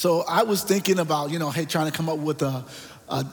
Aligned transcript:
So 0.00 0.24
I 0.26 0.44
was 0.44 0.62
thinking 0.62 0.98
about, 0.98 1.30
you 1.30 1.38
know, 1.38 1.50
hey, 1.50 1.66
trying 1.66 1.84
to 1.84 1.92
come 1.92 2.08
up 2.08 2.16
with 2.16 2.40
a, 2.40 2.64
a 3.10 3.26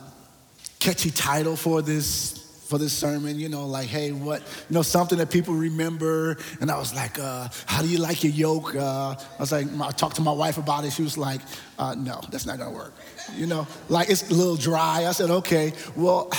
catchy 0.82 1.12
title 1.12 1.55
for 1.55 1.82
this 1.82 2.66
for 2.68 2.78
this 2.78 2.91
sermon, 2.91 3.40
you 3.40 3.48
know, 3.48 3.66
like, 3.66 3.88
hey, 3.88 4.12
what, 4.12 4.41
you 4.41 4.74
know, 4.74 4.82
something 4.82 5.18
that 5.20 5.32
people 5.32 5.54
remember. 5.54 6.36
And 6.60 6.70
I 6.70 6.77
was 6.77 6.94
like, 6.94 7.20
uh, 7.20 7.48
how 7.68 7.82
do 7.82 7.88
you 7.88 8.00
like 8.00 8.22
your 8.22 8.34
yoke? 8.34 8.76
Uh, 8.76 9.16
I 9.16 9.40
was 9.40 9.54
like, 9.54 9.66
I 9.80 9.91
talked 9.91 10.18
to 10.18 10.22
my 10.22 10.34
wife 10.34 10.58
about 10.58 10.84
it. 10.84 10.91
She 10.91 11.04
was 11.04 11.18
like, 11.18 11.40
uh, 11.80 11.96
no, 11.98 12.20
that's 12.32 12.46
not 12.46 12.58
gonna 12.58 12.76
work. 12.76 12.94
You 13.34 13.48
know, 13.48 13.66
like 13.88 14.10
it's 14.10 14.30
a 14.30 14.34
little 14.34 14.58
dry. 14.58 15.05
I 15.05 15.13
said, 15.13 15.30
okay, 15.30 15.72
well, 15.96 16.30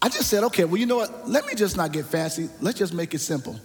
I 0.00 0.08
just 0.08 0.30
said, 0.30 0.42
okay, 0.44 0.64
well, 0.64 0.78
you 0.78 0.86
know 0.86 0.96
what? 0.96 1.28
Let 1.28 1.44
me 1.44 1.54
just 1.54 1.76
not 1.76 1.92
get 1.92 2.06
fancy. 2.06 2.48
Let's 2.62 2.78
just 2.78 2.94
make 2.94 3.12
it 3.12 3.18
simple. 3.18 3.60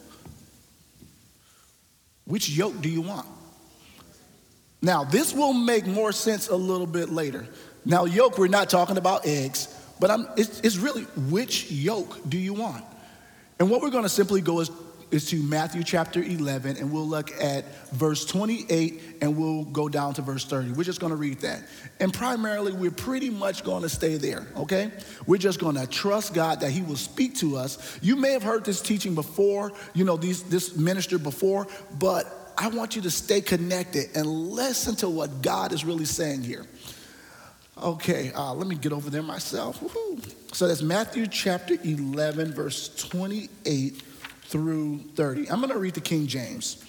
Which 2.26 2.50
yoke 2.50 2.82
do 2.82 2.90
you 2.90 3.00
want? 3.00 3.27
Now, 4.81 5.03
this 5.03 5.34
will 5.34 5.53
make 5.53 5.85
more 5.85 6.12
sense 6.12 6.49
a 6.49 6.55
little 6.55 6.88
bit 6.88 7.09
later. 7.09 7.48
Now, 7.85 8.05
yoke, 8.05 8.38
we're 8.38 8.48
not 8.48 8.70
talking 8.70 8.98
about 8.98 9.26
eggs, 9.26 9.67
but 9.99 10.34
it's, 10.38 10.60
it's 10.62 10.77
really 10.77 11.04
which 11.29 11.71
yoke 11.71 12.18
do 12.27 12.38
you 12.38 12.54
want? 12.54 12.84
And 13.60 13.70
what 13.70 13.82
we're 13.82 13.91
going 13.91 14.04
to 14.04 14.10
simply 14.10 14.41
go 14.41 14.60
is, 14.60 14.71
is 15.12 15.29
to 15.29 15.35
Matthew 15.43 15.84
chapter 15.84 16.23
11, 16.23 16.77
and 16.77 16.91
we'll 16.91 17.07
look 17.07 17.32
at 17.40 17.65
verse 17.91 18.26
28, 18.26 19.18
and 19.21 19.38
we'll 19.38 19.65
go 19.65 19.88
down 19.88 20.15
to 20.15 20.23
verse 20.23 20.46
30. 20.46 20.71
We're 20.71 20.84
just 20.84 20.99
going 20.99 21.12
to 21.12 21.18
read 21.18 21.41
that. 21.41 21.62
And 21.99 22.12
primarily, 22.12 22.71
we're 22.71 22.90
pretty 22.90 23.29
much 23.29 23.63
going 23.63 23.84
to 23.84 23.90
stay 23.90 24.18
there, 24.18 24.48
okay? 24.57 24.91
We're 25.27 25.38
just 25.38 25.60
going 25.60 25.76
to 25.76 25.85
trust 25.85 26.34
God 26.34 26.62
that 26.62 26.71
He 26.71 26.82
will 26.82 26.95
speak 26.95 27.35
to 27.35 27.57
us. 27.57 27.99
You 28.01 28.16
may 28.16 28.32
have 28.32 28.41
heard 28.41 28.66
this 28.66 28.82
teaching 28.82 29.13
before, 29.13 29.73
you 29.93 30.05
know, 30.05 30.18
these, 30.18 30.41
this 30.43 30.76
minister 30.76 31.20
before, 31.20 31.68
but 31.99 32.41
I 32.62 32.67
want 32.67 32.95
you 32.95 33.01
to 33.01 33.09
stay 33.09 33.41
connected 33.41 34.15
and 34.15 34.27
listen 34.27 34.95
to 34.98 35.09
what 35.09 35.41
God 35.41 35.73
is 35.73 35.84
really 35.84 36.05
saying 36.05 36.43
here. 36.43 36.63
Okay, 37.81 38.31
uh, 38.35 38.54
let 38.54 38.67
me 38.67 38.76
get 38.76 38.93
over 38.93 39.09
there 39.09 39.23
myself. 39.23 39.81
Woo-hoo. 39.81 40.21
So 40.54 40.67
that's 40.67 40.84
Matthew 40.84 41.26
chapter 41.26 41.76
11, 41.84 42.54
verse 42.54 42.89
28 43.09 44.04
through 44.43 44.99
30. 45.15 45.49
I'm 45.49 45.59
going 45.59 45.73
to 45.73 45.79
read 45.79 45.95
the 45.95 46.01
King 46.01 46.27
James. 46.27 46.85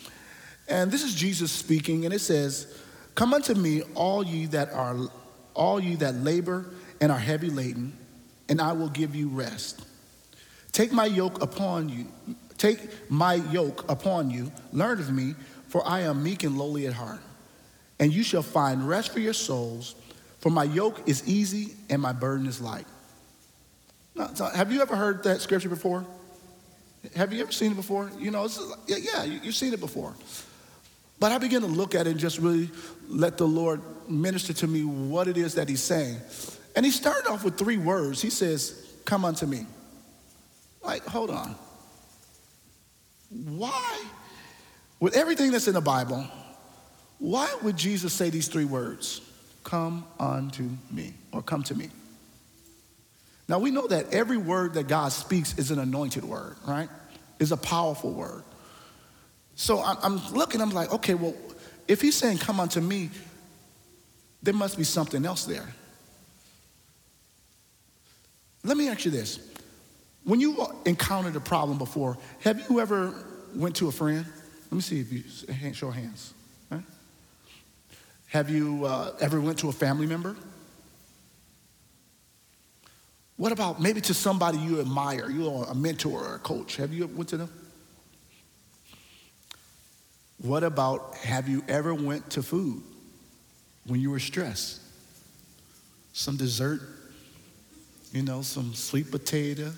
And 0.68 0.90
this 0.92 1.02
is 1.02 1.14
Jesus 1.14 1.50
speaking, 1.50 2.04
and 2.04 2.12
it 2.12 2.20
says, 2.20 2.78
Come 3.14 3.32
unto 3.32 3.54
me, 3.54 3.80
all 3.94 4.22
ye 4.26 4.44
that 4.46 4.70
are 4.74 4.94
all 5.54 5.80
ye 5.80 5.94
that 5.96 6.16
labor 6.16 6.66
and 7.00 7.10
are 7.10 7.18
heavy 7.18 7.48
laden, 7.48 7.96
and 8.50 8.60
I 8.60 8.72
will 8.72 8.90
give 8.90 9.14
you 9.14 9.28
rest. 9.28 9.86
Take 10.72 10.92
my 10.92 11.06
yoke 11.06 11.42
upon 11.42 11.88
you, 11.88 12.08
take 12.58 13.10
my 13.10 13.34
yoke 13.34 13.90
upon 13.90 14.30
you, 14.30 14.52
learn 14.72 15.00
of 15.00 15.10
me, 15.10 15.34
for 15.72 15.82
I 15.88 16.00
am 16.00 16.22
meek 16.22 16.44
and 16.44 16.58
lowly 16.58 16.86
at 16.86 16.92
heart, 16.92 17.20
and 17.98 18.12
you 18.12 18.22
shall 18.22 18.42
find 18.42 18.86
rest 18.86 19.10
for 19.10 19.20
your 19.20 19.32
souls. 19.32 19.94
For 20.40 20.50
my 20.50 20.64
yoke 20.64 21.00
is 21.08 21.26
easy 21.26 21.72
and 21.88 22.02
my 22.02 22.12
burden 22.12 22.46
is 22.46 22.60
light. 22.60 22.84
Now, 24.14 24.34
so 24.34 24.44
have 24.44 24.70
you 24.70 24.82
ever 24.82 24.94
heard 24.94 25.22
that 25.24 25.40
scripture 25.40 25.70
before? 25.70 26.04
Have 27.16 27.32
you 27.32 27.40
ever 27.40 27.52
seen 27.52 27.72
it 27.72 27.76
before? 27.76 28.10
You 28.18 28.30
know, 28.30 28.46
yeah, 28.86 28.96
yeah, 28.98 29.24
you've 29.24 29.54
seen 29.54 29.72
it 29.72 29.80
before. 29.80 30.12
But 31.18 31.32
I 31.32 31.38
began 31.38 31.62
to 31.62 31.68
look 31.68 31.94
at 31.94 32.06
it 32.06 32.10
and 32.10 32.20
just 32.20 32.38
really 32.38 32.68
let 33.08 33.38
the 33.38 33.46
Lord 33.46 33.80
minister 34.10 34.52
to 34.52 34.66
me 34.66 34.84
what 34.84 35.26
it 35.26 35.38
is 35.38 35.54
that 35.54 35.70
He's 35.70 35.82
saying. 35.82 36.18
And 36.76 36.84
He 36.84 36.92
started 36.92 37.30
off 37.30 37.44
with 37.44 37.56
three 37.56 37.78
words. 37.78 38.20
He 38.20 38.28
says, 38.28 38.94
Come 39.06 39.24
unto 39.24 39.46
me. 39.46 39.64
Like, 40.84 41.06
hold 41.06 41.30
on. 41.30 41.54
Why 43.30 44.04
with 45.02 45.16
everything 45.16 45.50
that's 45.50 45.66
in 45.66 45.74
the 45.74 45.80
Bible, 45.80 46.24
why 47.18 47.52
would 47.62 47.76
Jesus 47.76 48.12
say 48.12 48.30
these 48.30 48.46
three 48.46 48.64
words? 48.64 49.20
Come 49.64 50.04
unto 50.20 50.68
me, 50.92 51.14
or 51.32 51.42
come 51.42 51.64
to 51.64 51.74
me. 51.74 51.88
Now 53.48 53.58
we 53.58 53.72
know 53.72 53.88
that 53.88 54.14
every 54.14 54.36
word 54.36 54.74
that 54.74 54.86
God 54.86 55.10
speaks 55.10 55.58
is 55.58 55.72
an 55.72 55.80
anointed 55.80 56.22
word, 56.22 56.54
right? 56.68 56.88
Is 57.40 57.50
a 57.50 57.56
powerful 57.56 58.12
word. 58.12 58.44
So 59.56 59.82
I'm 59.82 60.18
looking, 60.32 60.60
I'm 60.60 60.70
like, 60.70 60.92
okay, 60.92 61.14
well, 61.14 61.34
if 61.88 62.00
he's 62.00 62.14
saying 62.14 62.38
come 62.38 62.60
unto 62.60 62.80
me, 62.80 63.10
there 64.40 64.54
must 64.54 64.78
be 64.78 64.84
something 64.84 65.26
else 65.26 65.46
there. 65.46 65.66
Let 68.62 68.76
me 68.76 68.88
ask 68.88 69.04
you 69.04 69.10
this. 69.10 69.40
When 70.22 70.38
you 70.38 70.64
encountered 70.86 71.34
a 71.34 71.40
problem 71.40 71.76
before, 71.76 72.18
have 72.42 72.64
you 72.70 72.78
ever 72.78 73.12
went 73.52 73.74
to 73.76 73.88
a 73.88 73.92
friend? 73.92 74.26
Let 74.72 74.76
me 74.76 74.80
see 74.80 75.00
if 75.00 75.12
you 75.12 75.74
show 75.74 75.90
hands. 75.90 76.32
Have 78.28 78.48
you 78.48 78.86
uh, 78.86 79.12
ever 79.20 79.38
went 79.38 79.58
to 79.58 79.68
a 79.68 79.72
family 79.72 80.06
member? 80.06 80.34
What 83.36 83.52
about 83.52 83.82
maybe 83.82 84.00
to 84.00 84.14
somebody 84.14 84.56
you 84.56 84.80
admire, 84.80 85.28
you 85.28 85.40
know, 85.40 85.64
a 85.64 85.74
mentor 85.74 86.24
or 86.24 86.36
a 86.36 86.38
coach? 86.38 86.76
Have 86.76 86.90
you 86.90 87.06
went 87.06 87.28
to 87.28 87.36
them? 87.36 87.50
What 90.38 90.64
about 90.64 91.16
have 91.16 91.50
you 91.50 91.62
ever 91.68 91.92
went 91.94 92.30
to 92.30 92.42
food 92.42 92.82
when 93.86 94.00
you 94.00 94.10
were 94.10 94.20
stressed? 94.20 94.80
Some 96.14 96.38
dessert, 96.38 96.80
you 98.10 98.22
know, 98.22 98.40
some 98.40 98.72
sweet 98.72 99.10
potato, 99.10 99.70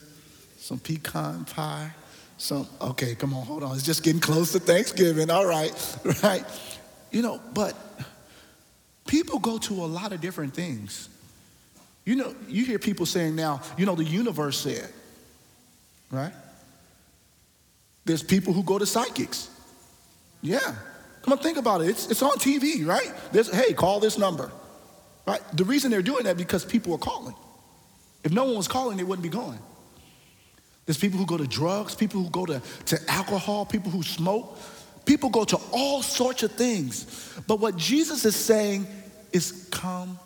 some 0.57 0.79
pecan 0.79 1.47
pie, 1.47 1.91
so, 2.37 2.67
okay, 2.81 3.15
come 3.15 3.33
on, 3.33 3.47
hold 3.47 3.63
on. 3.63 3.75
It's 3.75 3.85
just 3.85 4.03
getting 4.03 4.21
close 4.21 4.53
to 4.53 4.59
Thanksgiving. 4.59 5.31
All 5.31 5.47
right, 5.47 5.73
right. 6.23 6.45
You 7.11 7.23
know, 7.23 7.41
but 7.53 7.77
people 9.07 9.39
go 9.39 9.59
to 9.59 9.73
a 9.75 9.87
lot 9.87 10.13
of 10.13 10.21
different 10.21 10.55
things. 10.55 11.09
You 12.05 12.17
know, 12.17 12.35
you 12.49 12.65
hear 12.65 12.79
people 12.79 13.07
saying 13.07 13.35
now, 13.35 13.63
you 13.79 13.87
know, 13.87 13.95
the 13.95 14.05
universe 14.05 14.59
said, 14.59 14.89
right? 16.11 16.33
There's 18.05 18.23
people 18.23 18.53
who 18.53 18.63
go 18.63 18.79
to 18.79 18.85
psychics. 18.85 19.49
Yeah. 20.43 20.75
Come 21.23 21.33
on, 21.33 21.39
think 21.39 21.57
about 21.57 21.81
it. 21.81 21.89
It's, 21.89 22.11
it's 22.11 22.23
on 22.23 22.33
TV, 22.33 22.85
right? 22.87 23.11
There's, 23.33 23.51
hey, 23.51 23.73
call 23.73 24.01
this 24.01 24.19
number. 24.19 24.53
Right? 25.27 25.41
The 25.55 25.65
reason 25.65 25.91
they're 25.91 26.03
doing 26.03 26.25
that 26.25 26.37
because 26.37 26.67
people 26.67 26.93
are 26.95 26.99
calling. 26.99 27.35
If 28.23 28.33
no 28.33 28.45
one 28.45 28.57
was 28.57 28.69
calling, 28.69 28.99
they 28.99 29.05
wouldn't 29.05 29.23
be 29.23 29.31
going. 29.31 29.59
There's 30.87 30.99
people 30.99 31.19
who 31.19 31.27
go 31.27 31.37
to 31.37 31.47
drugs, 31.47 31.95
people 31.95 32.23
who 32.23 32.31
go 32.31 32.45
to, 32.47 32.61
to 32.87 33.11
alcohol, 33.11 33.65
people 33.65 33.91
who 33.91 34.03
smoke. 34.03 34.59
People 35.05 35.31
go 35.31 35.45
to 35.45 35.59
all 35.73 36.03
sorts 36.03 36.43
of 36.43 36.53
things. 36.53 37.35
But 37.47 37.61
what 37.61 37.77
Jesus 37.77 38.25
is 38.25 38.37
saying 38.37 38.87
is, 39.33 39.69
Come 39.71 40.19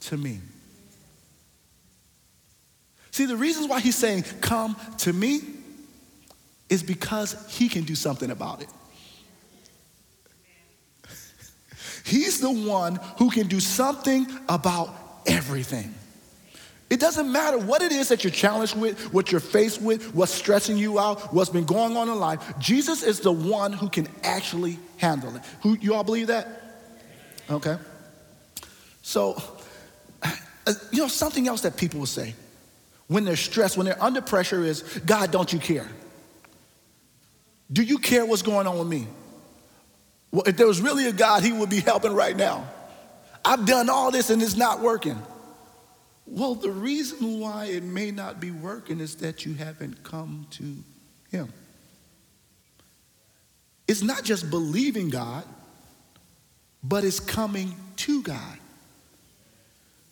to 0.00 0.16
me. 0.16 0.40
See, 3.10 3.26
the 3.26 3.36
reasons 3.36 3.68
why 3.68 3.80
he's 3.80 3.96
saying, 3.96 4.24
Come 4.40 4.76
to 4.98 5.12
me, 5.12 5.40
is 6.68 6.82
because 6.82 7.36
he 7.48 7.68
can 7.68 7.84
do 7.84 7.94
something 7.94 8.30
about 8.30 8.62
it. 8.62 8.68
He's 12.04 12.40
the 12.40 12.50
one 12.50 13.00
who 13.18 13.30
can 13.30 13.46
do 13.46 13.58
something 13.58 14.26
about 14.48 14.94
everything. 15.26 15.94
It 16.90 17.00
doesn't 17.00 17.30
matter 17.30 17.58
what 17.58 17.82
it 17.82 17.92
is 17.92 18.08
that 18.08 18.24
you're 18.24 18.30
challenged 18.30 18.76
with, 18.76 19.12
what 19.12 19.30
you're 19.30 19.42
faced 19.42 19.82
with, 19.82 20.14
what's 20.14 20.32
stressing 20.32 20.78
you 20.78 20.98
out, 20.98 21.34
what's 21.34 21.50
been 21.50 21.66
going 21.66 21.96
on 21.96 22.08
in 22.08 22.18
life. 22.18 22.40
Jesus 22.58 23.02
is 23.02 23.20
the 23.20 23.32
one 23.32 23.72
who 23.74 23.90
can 23.90 24.08
actually 24.22 24.78
handle 24.96 25.36
it. 25.36 25.42
Who 25.62 25.76
you 25.80 25.94
all 25.94 26.04
believe 26.04 26.28
that? 26.28 26.48
Okay. 27.50 27.76
So, 29.02 29.42
uh, 30.22 30.32
you 30.90 31.00
know, 31.00 31.08
something 31.08 31.46
else 31.46 31.60
that 31.62 31.76
people 31.76 32.00
will 32.00 32.06
say 32.06 32.34
when 33.06 33.24
they're 33.24 33.36
stressed, 33.36 33.76
when 33.76 33.86
they're 33.86 34.02
under 34.02 34.22
pressure 34.22 34.64
is, 34.64 34.82
God, 35.04 35.30
don't 35.30 35.52
you 35.52 35.58
care? 35.58 35.88
Do 37.70 37.82
you 37.82 37.98
care 37.98 38.24
what's 38.24 38.42
going 38.42 38.66
on 38.66 38.78
with 38.78 38.88
me? 38.88 39.06
Well, 40.30 40.42
if 40.46 40.56
there 40.56 40.66
was 40.66 40.80
really 40.80 41.06
a 41.06 41.12
God, 41.12 41.42
he 41.42 41.52
would 41.52 41.70
be 41.70 41.80
helping 41.80 42.14
right 42.14 42.36
now. 42.36 42.68
I've 43.44 43.66
done 43.66 43.88
all 43.88 44.10
this 44.10 44.30
and 44.30 44.42
it's 44.42 44.56
not 44.56 44.80
working. 44.80 45.20
Well, 46.30 46.54
the 46.54 46.70
reason 46.70 47.40
why 47.40 47.66
it 47.66 47.82
may 47.82 48.10
not 48.10 48.38
be 48.38 48.50
working 48.50 49.00
is 49.00 49.16
that 49.16 49.46
you 49.46 49.54
haven't 49.54 50.02
come 50.04 50.46
to 50.50 50.76
Him. 51.30 51.52
It's 53.86 54.02
not 54.02 54.24
just 54.24 54.50
believing 54.50 55.08
God, 55.08 55.44
but 56.82 57.02
it's 57.02 57.18
coming 57.18 57.74
to 57.96 58.22
God. 58.22 58.58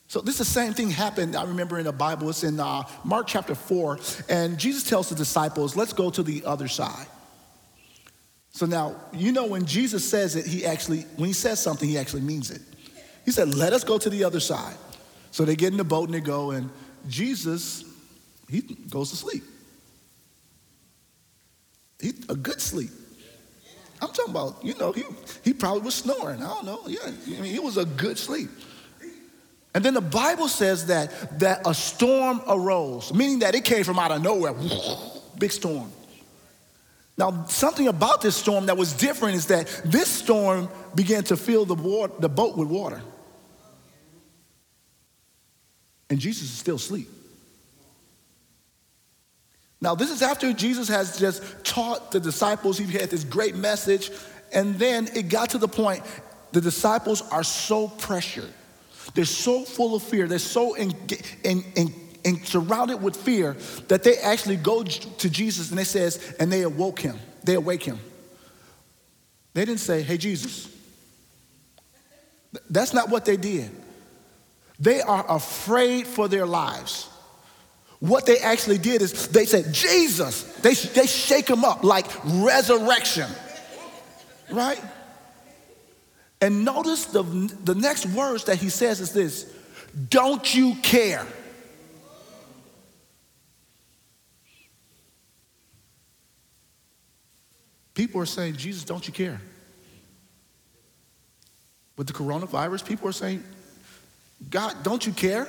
So 0.09 0.21
this 0.21 0.41
is 0.41 0.47
the 0.47 0.53
same 0.53 0.73
thing 0.73 0.89
happened. 0.89 1.37
I 1.37 1.45
remember 1.45 1.79
in 1.79 1.85
the 1.85 1.93
Bible. 1.93 2.31
It's 2.31 2.45
in 2.45 2.59
uh, 2.59 2.85
Mark 3.05 3.27
chapter 3.27 3.55
four, 3.55 3.99
and 4.29 4.57
Jesus 4.57 4.85
tells 4.85 5.11
the 5.11 5.15
disciples, 5.15 5.77
"Let's 5.77 5.93
go 5.93 6.11
to 6.11 6.23
the 6.23 6.45
other 6.47 6.69
side." 6.69 7.07
So 8.51 8.65
now 8.65 8.97
you 9.13 9.33
know 9.33 9.45
when 9.45 9.67
Jesus 9.67 10.09
says 10.09 10.35
it, 10.35 10.47
he 10.47 10.65
actually 10.65 11.03
when 11.17 11.27
he 11.27 11.35
says 11.35 11.61
something, 11.61 11.89
he 11.89 11.99
actually 11.99 12.23
means 12.23 12.51
it. 12.51 12.63
He 13.27 13.33
said, 13.33 13.55
"Let 13.55 13.75
us 13.75 13.85
go 13.85 13.99
to 13.99 14.09
the 14.09 14.25
other 14.25 14.41
side." 14.41 14.77
So 15.37 15.45
they 15.45 15.55
get 15.55 15.71
in 15.71 15.77
the 15.77 15.85
boat 15.85 16.09
and 16.09 16.15
they 16.15 16.21
go, 16.21 16.53
and 16.53 16.71
Jesus 17.09 17.85
he 18.49 18.63
goes 18.63 19.11
to 19.11 19.17
sleep. 19.17 19.45
He 22.01 22.15
a 22.31 22.35
good 22.35 22.59
sleep. 22.59 22.89
I'm 24.01 24.09
talking 24.09 24.31
about, 24.31 24.65
you 24.65 24.73
know, 24.79 24.93
he, 24.93 25.05
he 25.45 25.53
probably 25.53 25.83
was 25.83 25.95
snoring. 25.95 26.43
I 26.43 26.47
don't 26.47 26.65
know. 26.65 26.81
Yeah, 26.87 27.01
I 27.05 27.41
mean, 27.41 27.55
it 27.55 27.63
was 27.63 27.77
a 27.77 27.85
good 27.85 28.17
sleep. 28.17 28.49
And 29.75 29.85
then 29.85 29.93
the 29.93 30.01
Bible 30.01 30.49
says 30.49 30.87
that, 30.87 31.39
that 31.41 31.67
a 31.67 31.75
storm 31.75 32.41
arose, 32.49 33.13
meaning 33.13 33.41
that 33.41 33.55
it 33.55 33.67
came 33.67 33.85
from 33.85 33.99
out 33.99 34.13
of 34.13 34.23
nowhere. 34.23 34.55
Big 35.39 35.53
storm. 35.53 35.93
Now, 37.19 37.45
something 37.45 37.89
about 37.89 38.23
this 38.23 38.37
storm 38.37 38.67
that 38.67 38.79
was 38.79 38.95
different 38.95 39.35
is 39.35 39.49
that 39.49 39.67
this 39.85 40.09
storm 40.09 40.71
began 40.95 41.25
to 41.25 41.37
fill 41.37 41.67
the, 41.67 41.75
water, 41.75 42.15
the 42.21 42.29
boat 42.31 42.57
with 42.57 42.69
water. 42.69 43.03
And 46.09 46.19
Jesus 46.19 46.45
is 46.45 46.59
still 46.59 46.77
asleep. 46.77 47.09
Now, 49.81 49.95
this 49.95 50.11
is 50.11 50.23
after 50.23 50.53
Jesus 50.53 50.89
has 50.89 51.19
just 51.19 51.43
taught 51.65 52.11
the 52.11 52.21
disciples, 52.21 52.79
he 52.79 52.91
had 52.91 53.11
this 53.11 53.25
great 53.25 53.55
message, 53.55 54.11
and 54.53 54.77
then 54.79 55.09
it 55.15 55.29
got 55.29 55.51
to 55.51 55.59
the 55.59 55.69
point 55.69 56.03
the 56.53 56.61
disciples 56.61 57.23
are 57.31 57.45
so 57.45 57.89
pressured. 57.89 58.53
They're 59.15 59.25
so 59.25 59.65
full 59.65 59.95
of 59.95 60.03
fear. 60.03 60.27
They're 60.27 60.39
so 60.39 60.75
in, 60.75 60.95
in, 61.45 61.65
in, 61.77 61.95
in, 62.25 62.45
surrounded 62.45 63.03
with 63.03 63.17
fear 63.17 63.57
that 63.89 64.03
they 64.03 64.17
actually 64.17 64.57
go 64.57 64.83
to 64.83 65.31
Jesus 65.31 65.71
and 65.71 65.79
they 65.79 65.85
says, 65.85 66.35
and 66.41 66.51
they 66.51 66.63
awoke 66.63 67.01
him. 67.01 67.19
They 67.45 67.55
awake 67.55 67.83
him. 67.83 67.99
They 69.55 69.65
didn't 69.65 69.81
say, 69.81 70.03
hey, 70.03 70.17
Jesus. 70.17 70.69
That's 72.71 72.95
not 72.95 73.11
what 73.11 73.25
they 73.25 73.37
did. 73.37 73.71
They 74.79 75.01
are 75.01 75.25
afraid 75.29 76.07
for 76.07 76.29
their 76.29 76.47
lives. 76.47 77.09
What 78.01 78.27
they 78.27 78.39
actually 78.39 78.79
did 78.79 79.01
is 79.01 79.29
they 79.29 79.47
said, 79.47 79.73
Jesus. 79.73 80.43
They, 80.57 80.75
they 80.75 81.07
shake 81.07 81.49
him 81.49 81.65
up 81.65 81.83
like 81.83 82.07
resurrection, 82.25 83.31
right? 84.51 84.81
And 86.41 86.65
notice 86.65 87.07
the, 87.07 87.23
the 87.23 87.75
next 87.75 88.07
words 88.07 88.45
that 88.45 88.59
he 88.59 88.69
says 88.69 89.01
is 89.01 89.13
this 89.13 89.53
Don't 90.11 90.55
you 90.55 90.75
care? 90.83 91.27
People 97.95 98.21
are 98.21 98.27
saying, 98.27 98.57
Jesus, 98.57 98.85
don't 98.85 99.07
you 99.07 99.13
care? 99.15 99.41
With 101.97 102.07
the 102.07 102.13
coronavirus, 102.13 102.87
people 102.87 103.09
are 103.09 103.13
saying, 103.13 103.43
God, 104.49 104.83
don't 104.83 105.05
you 105.07 105.13
care? 105.13 105.49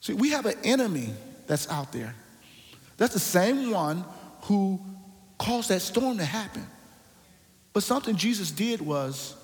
See, 0.00 0.12
we 0.12 0.30
have 0.30 0.46
an 0.46 0.56
enemy 0.64 1.10
that's 1.46 1.68
out 1.70 1.92
there. 1.92 2.14
That's 2.96 3.12
the 3.12 3.20
same 3.20 3.70
one 3.70 4.04
who 4.42 4.80
caused 5.38 5.68
that 5.68 5.80
storm 5.80 6.18
to 6.18 6.24
happen. 6.24 6.66
But 7.72 7.82
something 7.82 8.16
Jesus 8.16 8.50
did 8.50 8.80
was, 8.80 9.34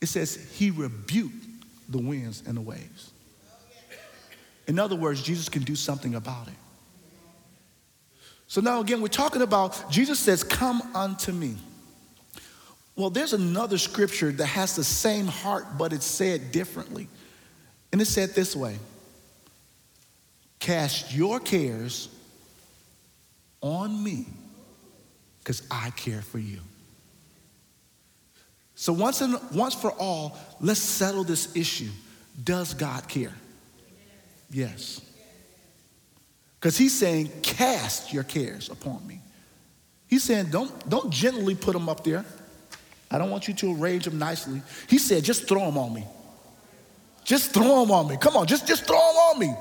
it 0.00 0.06
says, 0.06 0.52
he 0.54 0.70
rebuked 0.70 1.46
the 1.88 1.98
winds 1.98 2.42
and 2.46 2.56
the 2.56 2.60
waves. 2.60 3.12
In 4.66 4.78
other 4.78 4.96
words, 4.96 5.22
Jesus 5.22 5.48
can 5.48 5.62
do 5.62 5.76
something 5.76 6.14
about 6.14 6.48
it. 6.48 6.54
So 8.46 8.60
now 8.60 8.80
again, 8.80 9.00
we're 9.00 9.08
talking 9.08 9.42
about 9.42 9.90
Jesus 9.90 10.18
says, 10.18 10.44
Come 10.44 10.82
unto 10.94 11.32
me. 11.32 11.56
Well, 12.96 13.10
there's 13.10 13.32
another 13.32 13.78
scripture 13.78 14.30
that 14.32 14.46
has 14.46 14.76
the 14.76 14.84
same 14.84 15.26
heart, 15.26 15.78
but 15.78 15.92
it's 15.92 16.06
said 16.06 16.52
differently. 16.52 17.08
And 17.92 18.00
it 18.00 18.06
said 18.06 18.30
this 18.30 18.54
way 18.54 18.78
Cast 20.60 21.14
your 21.14 21.40
cares 21.40 22.08
on 23.60 24.02
me 24.02 24.26
because 25.40 25.62
I 25.70 25.90
care 25.90 26.22
for 26.22 26.38
you. 26.38 26.60
So, 28.76 28.92
once, 28.92 29.20
and, 29.20 29.38
once 29.52 29.74
for 29.74 29.92
all, 29.92 30.36
let's 30.60 30.80
settle 30.80 31.24
this 31.24 31.54
issue. 31.56 31.90
Does 32.42 32.74
God 32.74 33.08
care? 33.08 33.32
Yes. 34.50 35.00
Because 36.58 36.76
he's 36.76 36.96
saying, 36.96 37.30
Cast 37.42 38.12
your 38.12 38.24
cares 38.24 38.68
upon 38.68 39.06
me. 39.06 39.20
He's 40.06 40.22
saying, 40.22 40.46
don't, 40.50 40.88
don't 40.88 41.10
gently 41.10 41.54
put 41.54 41.72
them 41.72 41.88
up 41.88 42.04
there. 42.04 42.24
I 43.10 43.18
don't 43.18 43.30
want 43.30 43.48
you 43.48 43.54
to 43.54 43.80
arrange 43.80 44.04
them 44.04 44.18
nicely. 44.18 44.62
He 44.88 44.98
said, 44.98 45.24
Just 45.24 45.48
throw 45.48 45.64
them 45.66 45.78
on 45.78 45.92
me. 45.92 46.06
Just 47.24 47.52
throw 47.52 47.80
them 47.80 47.90
on 47.90 48.08
me. 48.08 48.16
Come 48.16 48.36
on, 48.36 48.46
just, 48.46 48.66
just 48.66 48.86
throw 48.86 48.96
them 48.98 49.16
on 49.16 49.38
me. 49.38 49.54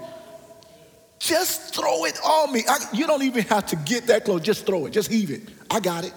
Just 1.19 1.73
throw 1.73 2.03
it 2.03 2.19
on 2.21 2.51
me. 2.51 2.63
I, 2.67 2.77
you 2.91 3.07
don't 3.07 3.23
even 3.23 3.43
have 3.45 3.65
to 3.67 3.77
get 3.77 4.07
that 4.07 4.25
close. 4.25 4.41
Just 4.41 4.65
throw 4.65 4.85
it. 4.85 4.91
Just 4.91 5.09
heave 5.09 5.31
it. 5.31 5.43
I 5.71 5.79
got 5.79 6.03
it. 6.03 6.13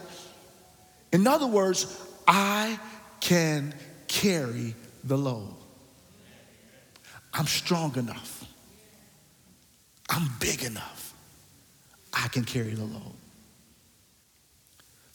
In 1.12 1.26
other 1.28 1.46
words, 1.46 2.02
I 2.26 2.78
can 3.20 3.72
carry 4.08 4.74
the 5.04 5.16
load. 5.16 5.54
I'm 7.32 7.46
strong 7.46 7.96
enough. 7.96 8.44
I'm 10.08 10.28
big 10.40 10.64
enough. 10.64 11.14
I 12.12 12.28
can 12.28 12.44
carry 12.44 12.74
the 12.74 12.84
load. 12.84 13.14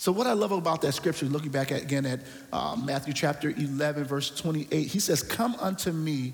So, 0.02 0.12
what 0.12 0.26
I 0.26 0.34
love 0.34 0.52
about 0.52 0.82
that 0.82 0.94
scripture, 0.94 1.28
looking 1.28 1.52
back 1.52 1.72
at, 1.72 1.84
again 1.84 2.08
at 2.08 2.22
uh, 2.52 2.76
Matthew 2.76 3.14
chapter 3.14 3.52
11, 3.52 4.06
verse 4.06 4.32
28, 4.32 4.88
he 4.88 5.00
says, 5.00 5.22
Come 5.22 5.54
unto 5.60 5.92
me, 5.92 6.34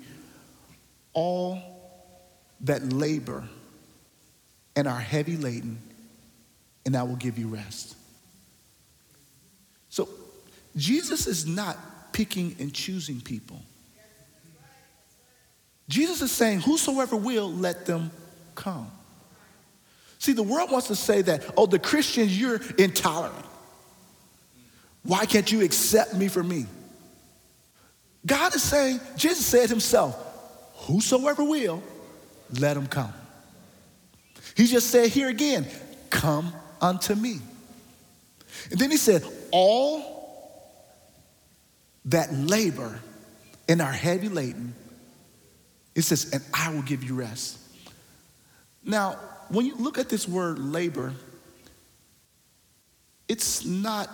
all 1.12 1.60
that 2.62 2.94
labor 2.94 3.44
and 4.78 4.88
are 4.88 4.98
heavy 4.98 5.36
laden, 5.36 5.80
and 6.86 6.96
I 6.96 7.04
will 7.04 7.18
give 7.18 7.38
you 7.38 7.50
rest. 7.50 7.98
So, 9.90 10.08
Jesus 10.78 11.28
is 11.28 11.46
not 11.46 11.78
picking 12.14 12.56
and 12.60 12.74
choosing 12.74 13.20
people. 13.20 13.60
Jesus 15.90 16.22
is 16.22 16.32
saying, 16.32 16.62
Whosoever 16.62 17.18
will, 17.18 17.52
let 17.52 17.86
them 17.86 18.12
come. 18.56 18.90
See, 20.20 20.32
the 20.32 20.42
world 20.42 20.72
wants 20.72 20.88
to 20.88 20.96
say 20.96 21.22
that, 21.24 21.44
oh, 21.58 21.66
the 21.66 21.80
Christians, 21.80 22.40
you're 22.40 22.62
intolerant. 22.78 23.47
Why 25.08 25.26
can't 25.26 25.50
you 25.50 25.64
accept 25.64 26.14
me 26.14 26.28
for 26.28 26.44
me? 26.44 26.66
God 28.26 28.54
is 28.54 28.62
saying, 28.62 29.00
Jesus 29.16 29.46
said 29.46 29.70
himself, 29.70 30.22
Whosoever 30.86 31.46
will, 31.46 31.82
let 32.60 32.76
him 32.76 32.88
come. 32.88 33.14
He 34.56 34.68
just 34.68 34.90
said 34.92 35.10
here 35.10 35.30
again, 35.30 35.66
Come 36.10 36.54
unto 36.82 37.16
me. 37.16 37.40
And 38.70 38.78
then 38.80 38.92
he 38.92 38.98
said, 38.98 39.24
All 39.52 40.14
that 42.06 42.34
labor 42.34 43.00
and 43.70 43.82
are 43.82 43.92
heavy 43.92 44.28
laden, 44.28 44.76
it 45.96 46.02
says, 46.02 46.32
and 46.34 46.44
I 46.54 46.74
will 46.74 46.82
give 46.82 47.04
you 47.04 47.16
rest. 47.16 47.58
Now, 48.84 49.14
when 49.48 49.66
you 49.66 49.76
look 49.78 49.98
at 49.98 50.10
this 50.10 50.28
word 50.28 50.60
labor, 50.60 51.14
it's 53.30 53.66
not 53.66 54.10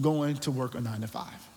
going 0.00 0.36
to 0.36 0.50
work 0.50 0.74
a 0.74 0.80
nine 0.80 1.00
to 1.02 1.08
five. 1.08 1.48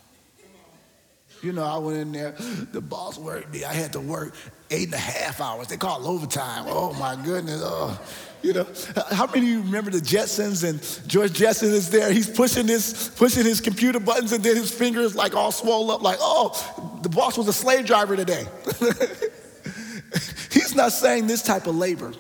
You 1.42 1.52
know, 1.52 1.64
I 1.64 1.78
went 1.78 1.98
in 1.98 2.12
there, 2.12 2.32
the 2.72 2.82
boss 2.82 3.20
worked 3.20 3.54
me. 3.54 3.66
I 3.66 3.74
had 3.74 3.94
to 3.94 4.00
work 4.00 4.36
eight 4.72 4.86
and 4.86 4.94
a 4.94 4.98
half 4.98 5.42
hours. 5.42 5.68
They 5.68 5.78
call 5.78 6.08
overtime. 6.08 6.66
Oh 6.68 6.94
my 6.94 7.16
goodness. 7.24 7.62
Oh, 7.64 8.00
you 8.42 8.54
know, 8.54 8.68
how 9.12 9.28
many 9.28 9.40
of 9.40 9.44
you 9.44 9.62
remember 9.62 9.92
the 9.92 10.00
Jetsons 10.00 10.64
and 10.68 11.08
George 11.08 11.34
Jetson 11.34 11.70
is 11.70 11.90
there? 11.90 12.12
He's 12.12 12.30
pushing 12.30 12.68
his 12.68 13.12
pushing 13.16 13.44
his 13.44 13.62
computer 13.62 14.00
buttons 14.00 14.32
and 14.32 14.44
then 14.44 14.56
his 14.56 14.72
fingers 14.72 15.16
like 15.16 15.36
all 15.36 15.52
swollen 15.52 15.96
up, 15.96 16.02
like, 16.02 16.18
oh, 16.20 17.00
the 17.02 17.10
boss 17.10 17.38
was 17.38 17.48
a 17.48 17.54
slave 17.54 17.86
driver 17.86 18.16
today. 18.16 18.46
he's 20.52 20.76
not 20.76 20.92
saying 20.92 21.28
this 21.28 21.42
type 21.42 21.68
of 21.68 21.76
labor. 21.76 22.14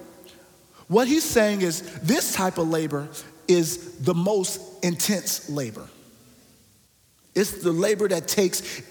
What 0.87 1.07
he's 1.07 1.23
saying 1.23 1.61
is 1.61 1.81
this 2.01 2.33
type 2.35 2.57
of 2.57 2.69
labor 2.69 3.07
is 3.47 3.97
the 3.99 4.13
most 4.13 4.83
intense 4.83 5.49
labor. 5.49 5.87
It's 7.35 7.61
the 7.61 7.71
labor 7.71 8.07
that 8.07 8.27
takes 8.27 8.81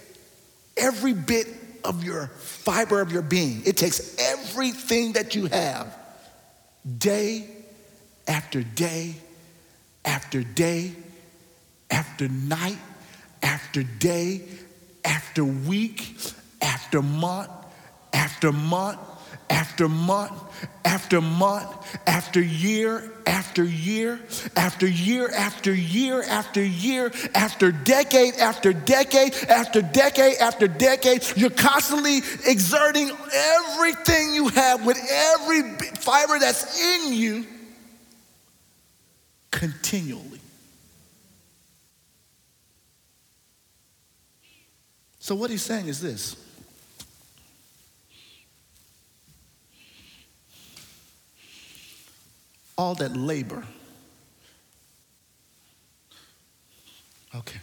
every 0.77 1.15
bit 1.15 1.49
of 1.83 2.05
your 2.05 2.29
fiber 2.29 3.01
of 3.01 3.11
your 3.13 3.23
being. 3.23 3.63
It 3.65 3.77
takes 3.77 4.17
everything 4.19 5.13
that 5.13 5.35
you 5.35 5.47
have, 5.47 5.97
day 6.99 7.49
after 8.27 8.63
day 8.63 9.15
after 10.05 10.43
day 10.43 10.93
after 11.91 12.29
night 12.29 12.79
after 13.43 13.83
day 13.83 14.43
after 15.05 15.45
week 15.45 16.17
after 16.63 17.03
month 17.03 17.51
after 18.13 18.53
month 18.53 18.99
after 19.51 19.89
month 19.89 20.33
after 20.85 21.21
month 21.21 21.99
after 22.07 22.41
year 22.41 23.11
after 23.27 23.65
year 23.65 24.21
after 24.57 24.87
year 24.87 25.31
after 25.31 25.75
year 25.75 26.23
after 26.23 26.63
year 26.63 27.13
after 27.35 27.73
decade 27.73 28.35
after 28.35 28.73
decade 28.73 29.35
after 29.49 29.83
decade 29.83 30.37
after 30.37 30.69
decade. 30.69 31.25
You're 31.37 31.51
constantly 31.51 32.19
exerting 32.47 33.11
everything 33.11 34.35
you 34.35 34.49
have 34.49 34.85
with 34.85 34.99
every 35.11 35.63
fiber 36.01 36.39
that's 36.39 36.81
in 36.81 37.15
you 37.15 37.47
continually. 39.51 40.41
So 45.19 45.35
what 45.35 45.51
he's 45.51 45.63
saying 45.63 45.89
is 45.89 46.03
this 46.03 46.37
all 52.77 52.95
that 52.95 53.17
labor. 53.17 53.65
Okay. 57.35 57.61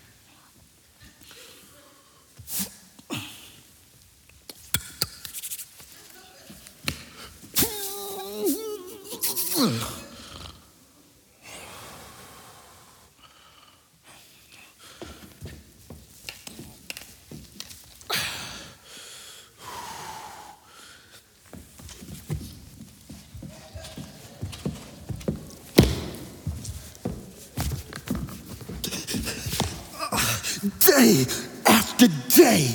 day 31.02 31.26
after 31.66 32.08
day 32.30 32.70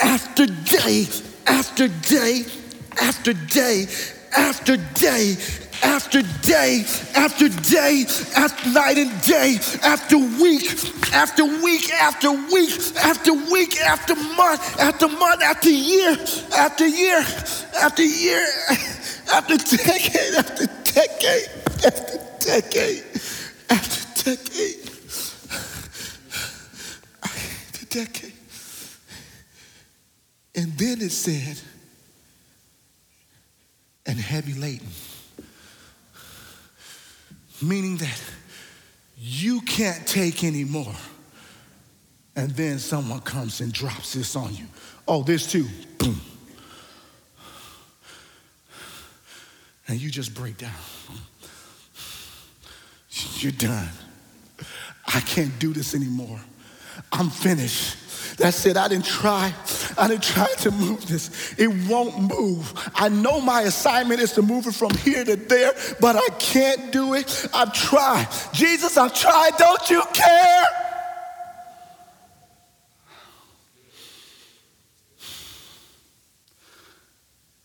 after 0.00 0.46
day 0.46 1.06
after 1.46 1.88
day 1.88 2.44
after 3.18 3.32
day 3.32 3.84
after 4.36 4.76
day 4.94 5.36
after 5.82 6.22
day 6.42 6.84
after 7.16 7.48
day 7.48 8.04
after 8.36 8.70
night 8.70 8.96
and 8.96 9.22
day 9.22 9.56
after 9.82 10.18
week 10.40 10.70
after 11.12 11.44
week 11.44 11.90
after 11.94 12.30
week 12.30 12.78
after 13.02 13.32
week 13.50 13.80
after 13.80 14.14
month 14.14 14.80
after 14.80 15.08
month 15.08 15.42
after 15.42 15.68
year 15.68 16.16
after 16.56 16.86
year 16.86 17.18
after 17.82 18.04
year 18.04 18.46
after 19.32 19.56
decade 19.56 20.34
after 20.38 20.66
decade 20.84 21.48
after 21.84 22.18
decade 22.38 23.04
after 23.68 24.22
decade 24.30 24.88
after 27.10 27.84
decade. 27.90 28.32
And 30.54 30.72
then 30.76 31.00
it 31.00 31.12
said, 31.12 31.60
and 34.08 34.18
heavy 34.18 34.54
laden. 34.54 34.88
Meaning 37.62 37.98
that 37.98 38.20
you 39.16 39.60
can't 39.60 40.06
take 40.06 40.42
anymore. 40.42 40.94
And 42.34 42.50
then 42.52 42.78
someone 42.78 43.20
comes 43.20 43.60
and 43.60 43.72
drops 43.72 44.14
this 44.14 44.34
on 44.36 44.54
you. 44.54 44.64
Oh, 45.06 45.22
this 45.22 45.50
too. 45.50 45.66
Boom. 45.98 46.20
And 49.88 50.00
you 50.00 50.10
just 50.10 50.34
break 50.34 50.56
down. 50.56 50.72
You're 53.38 53.52
done. 53.52 53.88
I 55.06 55.20
can't 55.20 55.58
do 55.58 55.72
this 55.72 55.94
anymore. 55.94 56.40
I'm 57.10 57.30
finished. 57.30 58.36
That's 58.36 58.64
it. 58.66 58.76
I 58.76 58.88
didn't 58.88 59.06
try. 59.06 59.52
I 59.98 60.08
didn't 60.08 60.22
try 60.22 60.52
to 60.58 60.70
move 60.70 61.06
this. 61.06 61.54
It 61.58 61.68
won't 61.88 62.18
move. 62.20 62.72
I 62.94 63.08
know 63.08 63.40
my 63.40 63.62
assignment 63.62 64.20
is 64.20 64.32
to 64.34 64.42
move 64.42 64.66
it 64.66 64.74
from 64.74 64.94
here 64.94 65.24
to 65.24 65.36
there, 65.36 65.72
but 66.00 66.16
I 66.16 66.28
can't 66.38 66.92
do 66.92 67.14
it. 67.14 67.48
I've 67.52 67.72
tried. 67.72 68.28
Jesus, 68.52 68.96
I've 68.96 69.14
tried. 69.14 69.52
Don't 69.58 69.90
you 69.90 70.02
care? 70.12 70.64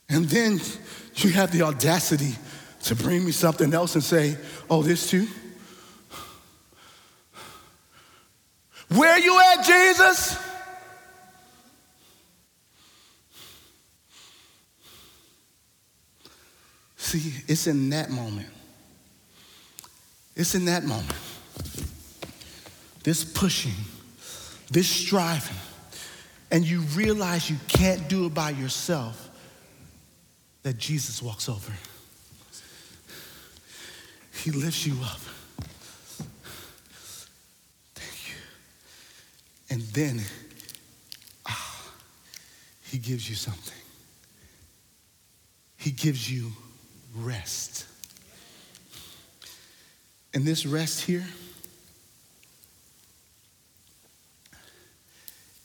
And 0.10 0.26
then 0.26 0.60
you 1.16 1.32
have 1.32 1.52
the 1.52 1.64
audacity 1.64 2.36
to 2.84 2.96
bring 2.96 3.26
me 3.26 3.32
something 3.32 3.74
else 3.74 3.96
and 3.96 4.04
say, 4.04 4.38
oh, 4.70 4.84
this 4.84 5.10
too? 5.10 5.28
Where 8.90 9.18
you 9.18 9.40
at, 9.40 9.66
Jesus? 9.66 10.38
See, 17.14 17.44
it's 17.48 17.68
in 17.68 17.92
that 17.92 18.10
moment. 18.10 18.48
It's 20.36 20.56
in 20.56 20.66
that 20.66 20.84
moment. 20.84 21.14
This 23.04 23.24
pushing, 23.24 23.76
this 24.72 24.88
striving, 24.88 25.56
and 26.50 26.66
you 26.66 26.80
realize 26.96 27.52
you 27.52 27.58
can't 27.68 28.10
do 28.10 28.26
it 28.26 28.34
by 28.34 28.50
yourself, 28.50 29.30
that 30.64 30.80
Jesus 30.80 31.22
walks 31.22 31.48
over. 31.48 31.72
He 34.44 34.50
lifts 34.50 34.88
you 34.88 34.94
up. 35.04 35.20
Thank 37.94 38.28
you. 38.28 38.36
And 39.70 39.82
then 39.94 40.20
ah, 41.46 41.92
he 42.86 42.98
gives 42.98 43.30
you 43.30 43.36
something. 43.36 43.78
He 45.78 45.92
gives 45.92 46.32
you 46.32 46.54
rest. 47.16 47.86
And 50.34 50.46
this 50.46 50.66
rest 50.66 51.02
here, 51.02 51.26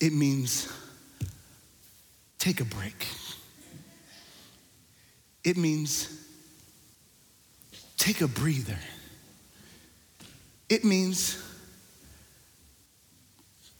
it 0.00 0.12
means 0.12 0.70
take 2.38 2.60
a 2.60 2.64
break. 2.64 3.06
It 5.44 5.56
means 5.56 6.14
take 7.96 8.20
a 8.20 8.28
breather. 8.28 8.78
It 10.68 10.84
means 10.84 11.42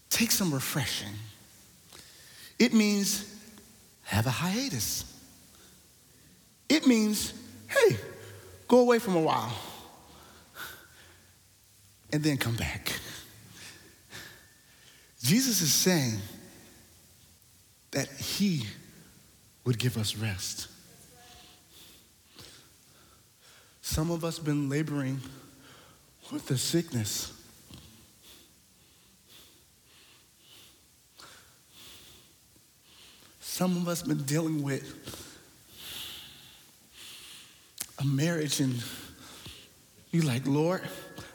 take 0.08 0.30
some 0.30 0.52
refreshing. 0.52 1.12
It 2.58 2.72
means 2.72 3.32
have 4.04 4.26
a 4.26 4.30
hiatus. 4.30 5.04
It 6.68 6.86
means, 6.86 7.32
hey, 7.68 7.96
go 8.66 8.80
away 8.80 8.98
from 8.98 9.16
a 9.16 9.20
while 9.20 9.52
and 12.12 12.22
then 12.22 12.36
come 12.36 12.56
back. 12.56 12.92
Jesus 15.22 15.60
is 15.60 15.72
saying 15.72 16.18
that 17.90 18.08
he 18.08 18.64
would 19.64 19.78
give 19.78 19.96
us 19.96 20.16
rest. 20.16 20.68
Some 23.82 24.10
of 24.10 24.24
us 24.24 24.38
been 24.38 24.68
laboring 24.68 25.20
with 26.30 26.46
the 26.46 26.58
sickness 26.58 27.32
Some 33.58 33.76
of 33.76 33.88
us 33.88 34.02
been 34.02 34.22
dealing 34.22 34.62
with 34.62 35.27
a 37.98 38.04
marriage 38.04 38.60
and 38.60 38.82
you're 40.10 40.24
like, 40.24 40.46
Lord, 40.46 40.82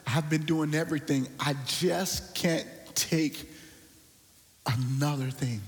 I've 0.08 0.30
been 0.30 0.44
doing 0.46 0.74
everything. 0.76 1.28
I 1.40 1.56
just 1.66 2.36
can't 2.36 2.68
take 2.96 3.50
another 4.66 5.30
thing. 5.30 5.62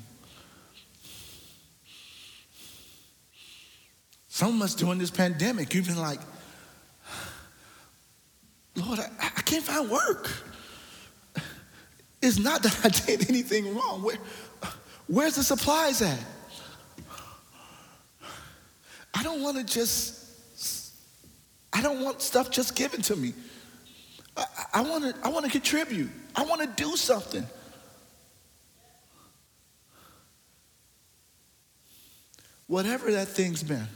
Some 4.27 4.57
of 4.57 4.61
us 4.63 4.75
during 4.75 4.99
this 4.99 5.11
pandemic, 5.11 5.73
you've 5.73 5.87
been 5.87 6.01
like, 6.01 6.19
Lord, 8.75 8.99
I, 8.99 9.09
I 9.19 9.41
can't 9.41 9.63
find 9.63 9.89
work. 9.89 10.29
It's 12.21 12.37
not 12.39 12.63
that 12.63 12.77
I 12.83 12.89
did 12.89 13.29
anything 13.29 13.75
wrong. 13.75 14.01
Where, 14.03 14.17
where's 15.07 15.35
the 15.35 15.43
supplies 15.43 16.01
at? 16.01 16.19
I 19.13 19.23
don't 19.23 19.41
want 19.41 19.57
to 19.57 19.63
just, 19.63 20.24
I 21.75 21.81
don't 21.81 22.01
want 22.01 22.21
stuff 22.21 22.49
just 22.49 22.73
given 22.73 23.01
to 23.03 23.17
me. 23.17 23.33
I, 24.37 24.45
I 24.75 24.81
want 24.81 25.03
to 25.03 25.15
I 25.25 25.29
wanna 25.29 25.49
contribute, 25.49 26.09
I 26.33 26.45
want 26.45 26.61
to 26.61 26.67
do 26.67 26.95
something. 26.95 27.45
Whatever 32.67 33.11
that 33.11 33.27
thing's 33.27 33.61
been 33.61 33.87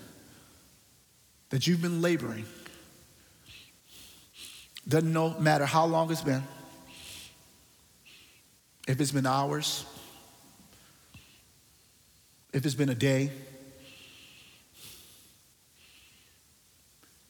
that 1.52 1.66
you've 1.66 1.82
been 1.82 2.02
laboring, 2.02 2.46
doesn't 4.88 5.12
know, 5.12 5.40
matter 5.40 5.66
how 5.66 5.86
long 5.86 6.12
it's 6.12 6.22
been, 6.22 6.44
if 8.90 9.00
it's 9.00 9.12
been 9.12 9.26
hours, 9.26 9.86
if 12.52 12.66
it's 12.66 12.76
been 12.76 12.90
a 12.90 12.96
day, 12.96 13.32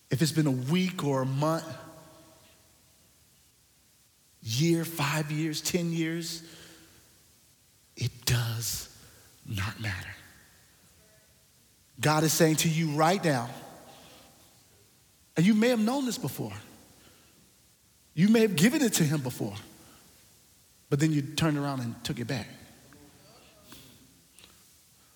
if 0.09 0.21
it's 0.21 0.31
been 0.31 0.47
a 0.47 0.51
week 0.51 1.03
or 1.03 1.21
a 1.21 1.25
month, 1.25 1.65
year, 4.41 4.85
five 4.85 5.31
years, 5.31 5.61
10 5.61 5.91
years, 5.91 6.43
it 7.95 8.25
does 8.25 8.95
not 9.45 9.79
matter. 9.79 10.15
God 11.99 12.23
is 12.23 12.31
saying 12.31 12.57
to 12.57 12.69
you 12.69 12.91
right 12.91 13.23
now, 13.23 13.49
and 15.35 15.45
you 15.45 15.53
may 15.53 15.69
have 15.69 15.79
known 15.79 16.05
this 16.05 16.17
before. 16.17 16.53
You 18.13 18.29
may 18.29 18.41
have 18.41 18.55
given 18.55 18.81
it 18.81 18.93
to 18.93 19.03
him 19.03 19.21
before, 19.21 19.55
but 20.89 20.99
then 20.99 21.11
you 21.11 21.21
turned 21.21 21.57
around 21.57 21.81
and 21.81 22.01
took 22.03 22.19
it 22.19 22.25
back. 22.25 22.47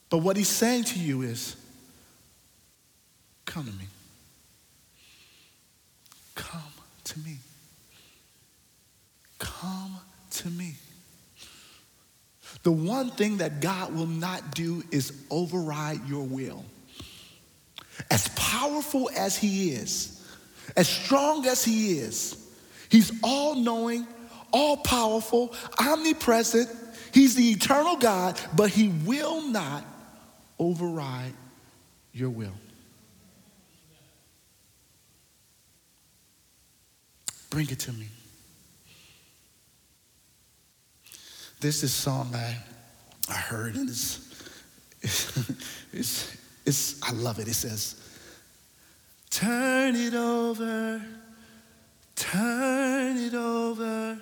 But 0.09 0.19
what 0.19 0.37
he's 0.37 0.49
saying 0.49 0.83
to 0.85 0.99
you 0.99 1.23
is, 1.23 1.55
come 3.45 3.65
to 3.65 3.71
me. 3.71 3.85
Come 6.35 6.61
to 7.03 7.19
me. 7.19 7.37
Come 9.39 9.97
to 10.31 10.49
me. 10.49 10.73
The 12.63 12.71
one 12.71 13.09
thing 13.11 13.37
that 13.37 13.59
God 13.59 13.93
will 13.93 14.07
not 14.07 14.55
do 14.55 14.83
is 14.91 15.11
override 15.29 16.07
your 16.07 16.23
will. 16.23 16.63
As 18.09 18.29
powerful 18.35 19.09
as 19.15 19.37
He 19.37 19.71
is, 19.71 20.25
as 20.75 20.87
strong 20.87 21.45
as 21.45 21.63
He 21.63 21.97
is, 21.99 22.37
He's 22.89 23.11
all 23.23 23.55
knowing, 23.55 24.07
all 24.51 24.77
powerful, 24.77 25.53
omnipresent. 25.79 26.69
He's 27.13 27.35
the 27.35 27.51
eternal 27.51 27.97
God, 27.97 28.39
but 28.55 28.69
He 28.69 28.89
will 29.05 29.41
not 29.41 29.83
override 30.57 31.33
your 32.13 32.29
will. 32.29 32.53
Bring 37.53 37.69
it 37.69 37.77
to 37.81 37.93
me. 37.93 38.07
This 41.59 41.93
song 41.93 42.31
I, 42.33 42.57
I 43.29 43.35
heard, 43.35 43.75
and 43.75 43.87
it's, 43.87 44.43
it's, 45.93 46.35
it's, 46.65 47.03
I 47.03 47.11
love 47.11 47.37
it. 47.37 47.47
It 47.47 47.53
says, 47.53 48.01
Turn 49.29 49.95
it 49.95 50.15
over, 50.15 50.99
turn 52.15 53.17
it 53.17 53.35
over. 53.35 54.19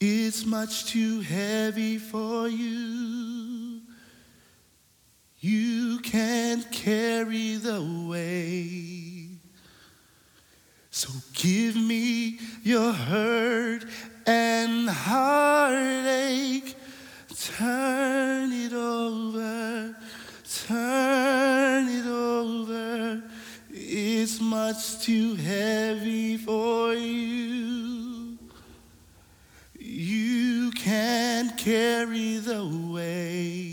It's 0.00 0.46
much 0.46 0.86
too 0.86 1.20
heavy 1.20 1.98
for 1.98 2.48
you. 2.48 3.82
You 5.40 5.98
can't 5.98 6.72
carry 6.72 7.56
the 7.56 8.06
weight. 8.08 9.17
So 10.98 11.10
give 11.32 11.76
me 11.76 12.40
your 12.64 12.92
hurt 12.92 13.84
and 14.26 14.90
heartache. 14.90 16.74
Turn 17.56 18.50
it 18.50 18.72
over, 18.72 19.94
turn 20.66 21.86
it 21.86 22.04
over. 22.04 23.22
It's 23.70 24.40
much 24.40 24.98
too 25.02 25.36
heavy 25.36 26.36
for 26.36 26.94
you. 26.94 28.36
You 29.78 30.72
can't 30.72 31.56
carry 31.56 32.38
the 32.38 32.66
weight. 32.92 33.68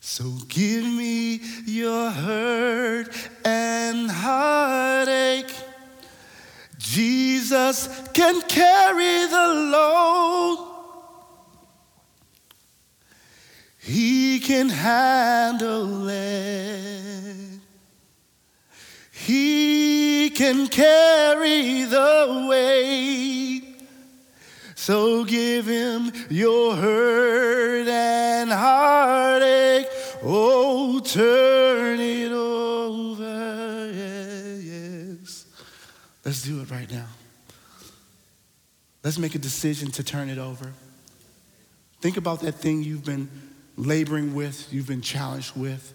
So 0.00 0.24
give 0.48 0.84
me 0.84 1.40
your 1.64 2.10
hurt 2.10 3.21
Can 8.12 8.40
carry 8.42 9.26
the 9.26 9.48
load. 9.72 10.68
He 13.78 14.38
can 14.40 14.68
handle 14.68 16.08
it. 16.08 17.60
He 19.10 20.30
can 20.30 20.68
carry 20.68 21.84
the 21.84 22.46
weight. 22.48 23.76
So 24.74 25.24
give 25.24 25.66
him 25.66 26.12
your 26.28 26.74
hurt 26.76 27.88
and 27.88 28.50
heartache. 28.50 29.86
Oh, 30.22 31.00
turn 31.00 31.51
Let's 39.04 39.18
make 39.18 39.34
a 39.34 39.38
decision 39.38 39.90
to 39.92 40.04
turn 40.04 40.28
it 40.28 40.38
over. 40.38 40.72
Think 42.00 42.16
about 42.16 42.40
that 42.40 42.52
thing 42.52 42.82
you've 42.82 43.04
been 43.04 43.28
laboring 43.76 44.34
with, 44.34 44.72
you've 44.72 44.86
been 44.86 45.00
challenged 45.00 45.56
with, 45.56 45.92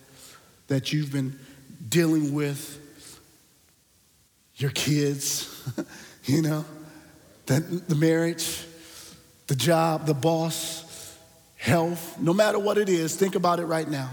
that 0.67 0.91
you've 0.91 1.11
been 1.11 1.37
dealing 1.87 2.33
with. 2.33 2.83
Your 4.55 4.71
kids, 4.71 5.69
you 6.25 6.41
know, 6.41 6.65
that 7.45 7.87
the 7.87 7.95
marriage, 7.95 8.65
the 9.45 9.55
job, 9.55 10.07
the 10.07 10.15
boss, 10.15 11.15
health, 11.57 12.19
no 12.19 12.33
matter 12.33 12.57
what 12.57 12.77
it 12.77 12.89
is, 12.89 13.15
think 13.15 13.35
about 13.35 13.59
it 13.59 13.65
right 13.65 13.87
now. 13.87 14.09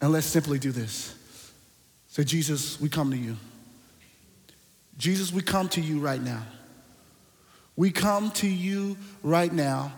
And 0.00 0.12
let's 0.12 0.26
simply 0.26 0.58
do 0.58 0.70
this. 0.70 1.14
Say, 2.08 2.24
Jesus, 2.24 2.80
we 2.80 2.88
come 2.88 3.10
to 3.10 3.16
you. 3.16 3.36
Jesus, 4.96 5.32
we 5.32 5.42
come 5.42 5.68
to 5.70 5.80
you 5.80 5.98
right 5.98 6.22
now. 6.22 6.42
We 7.76 7.90
come 7.90 8.30
to 8.32 8.48
you 8.48 8.96
right 9.22 9.52
now 9.52 9.92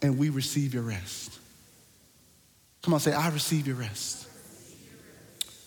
and 0.00 0.18
we 0.18 0.30
receive 0.30 0.74
your 0.74 0.82
rest. 0.82 1.38
Come 2.82 2.94
on, 2.94 3.00
say, 3.00 3.12
I 3.12 3.28
receive 3.28 3.66
your 3.66 3.76
rest. 3.76 4.26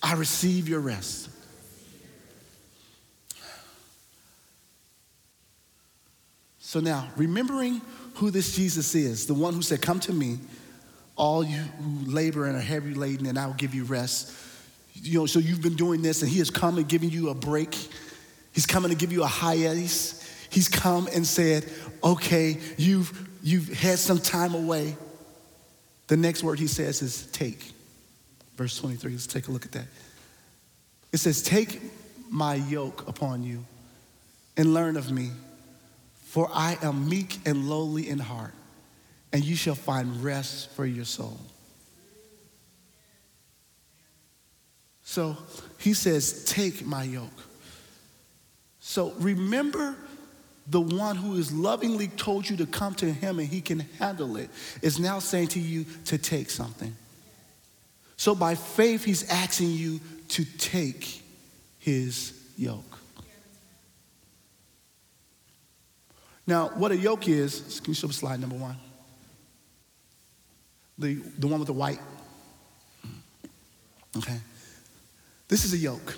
I 0.03 0.13
receive 0.13 0.67
your 0.67 0.81
rest. 0.81 1.29
So 6.60 6.81
now, 6.81 7.08
remembering 7.15 7.79
who 8.15 8.31
this 8.31 8.55
Jesus 8.55 8.95
is, 8.95 9.27
the 9.27 9.34
one 9.34 9.53
who 9.53 9.62
said, 9.62 9.81
Come 9.81 9.99
to 10.01 10.12
me, 10.12 10.39
all 11.15 11.43
you 11.43 11.58
who 11.58 12.12
labor 12.12 12.47
and 12.47 12.58
are 12.58 12.60
heavy 12.60 12.93
laden, 12.93 13.27
and 13.27 13.39
I 13.39 13.47
will 13.47 13.53
give 13.53 13.73
you 13.73 13.86
rest. 13.86 14.34
You 14.93 15.19
know, 15.19 15.25
so 15.25 15.39
you've 15.39 15.62
been 15.62 15.75
doing 15.75 16.01
this, 16.01 16.21
and 16.21 16.29
He 16.29 16.39
has 16.39 16.49
come 16.49 16.77
and 16.77 16.88
given 16.88 17.10
you 17.10 17.29
a 17.29 17.34
break. 17.34 17.75
He's 18.51 18.65
coming 18.65 18.89
to 18.89 18.97
give 18.97 19.13
you 19.13 19.23
a 19.23 19.27
hiatus. 19.27 20.24
He's 20.49 20.69
come 20.69 21.08
and 21.13 21.25
said, 21.25 21.69
Okay, 22.03 22.60
you've, 22.77 23.29
you've 23.43 23.69
had 23.73 23.99
some 23.99 24.19
time 24.19 24.53
away. 24.53 24.95
The 26.08 26.17
next 26.17 26.43
word 26.43 26.60
He 26.60 26.67
says 26.67 27.01
is 27.01 27.25
take. 27.27 27.71
Verse 28.55 28.77
23, 28.79 29.12
let's 29.12 29.27
take 29.27 29.47
a 29.47 29.51
look 29.51 29.65
at 29.65 29.71
that. 29.73 29.88
It 31.12 31.17
says, 31.17 31.41
Take 31.41 31.81
my 32.29 32.55
yoke 32.55 33.08
upon 33.08 33.43
you 33.43 33.65
and 34.58 34.73
learn 34.73 34.97
of 34.97 35.12
me, 35.12 35.31
for 36.25 36.49
I 36.53 36.77
am 36.81 37.10
meek 37.10 37.38
and 37.45 37.69
lowly 37.69 38.10
in 38.10 38.19
heart, 38.19 38.53
and 39.34 39.43
you 39.43 39.55
shall 39.55 39.75
find 39.75 40.23
rest 40.23 40.71
for 40.71 40.86
your 40.86 41.05
soul. 41.05 41.39
So 45.03 45.38
he 45.77 45.93
says, 45.93 46.45
Take 46.45 46.86
my 46.86 47.03
yoke. 47.03 47.29
So 48.79 49.12
remember 49.19 49.95
the 50.67 50.82
one 50.82 51.15
who 51.15 51.36
has 51.36 51.51
lovingly 51.51 52.08
told 52.08 52.49
you 52.49 52.58
to 52.58 52.65
come 52.65 52.95
to 52.95 53.12
him 53.12 53.39
and 53.39 53.47
he 53.47 53.62
can 53.62 53.80
handle 53.99 54.36
it 54.38 54.49
is 54.82 54.99
now 54.99 55.19
saying 55.19 55.49
to 55.49 55.60
you 55.60 55.86
to 56.06 56.17
take 56.17 56.49
something. 56.49 56.95
So 58.17 58.34
by 58.34 58.56
faith, 58.56 59.04
he's 59.04 59.30
asking 59.30 59.71
you 59.71 59.99
to 60.30 60.45
take 60.58 61.21
his 61.78 62.34
yoke. 62.58 62.99
Now, 66.47 66.69
what 66.69 66.91
a 66.91 66.97
yoke 66.97 67.28
is, 67.28 67.80
can 67.80 67.91
you 67.91 67.95
show 67.95 68.08
slide 68.10 68.39
number 68.39 68.56
one? 68.56 68.78
The, 70.97 71.15
the 71.38 71.47
one 71.47 71.60
with 71.60 71.67
the 71.67 71.73
white. 71.73 71.99
Okay. 74.17 74.39
This 75.47 75.65
is 75.65 75.73
a 75.73 75.78
yoke. 75.78 76.17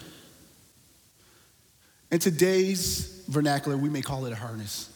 In 2.11 2.19
today's 2.19 3.16
vernacular, 3.27 3.77
we 3.77 3.89
may 3.89 4.01
call 4.01 4.25
it 4.25 4.33
a 4.33 4.35
harness. 4.35 4.89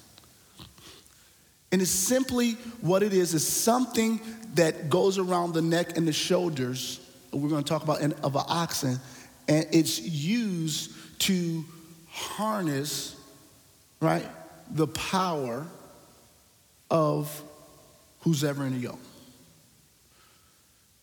And 1.72 1.82
it's 1.82 1.91
simply 1.91 2.54
what 2.82 3.02
it 3.02 3.13
is, 3.13 3.34
is 3.34 3.48
something 3.48 4.20
that 4.56 4.89
goes 4.89 5.17
around 5.17 5.54
the 5.54 5.62
neck 5.62 5.98
and 5.98 6.08
the 6.08 6.13
shoulders, 6.13 7.00
we're 7.32 7.50
going 7.50 7.63
to 7.63 7.70
talk 7.70 7.84
about 7.84 8.02
of 8.02 8.36
an 8.36 8.44
oxen, 8.48 9.00
and 9.48 9.65
it's 9.72 10.02
used 10.02 10.91
to 11.20 11.63
harness, 12.10 13.15
right, 14.02 14.26
the 14.70 14.88
power 14.88 15.65
of 16.89 17.44
who's 18.22 18.44
ever 18.44 18.65
in 18.65 18.74
the 18.74 18.80
yoke. 18.80 19.00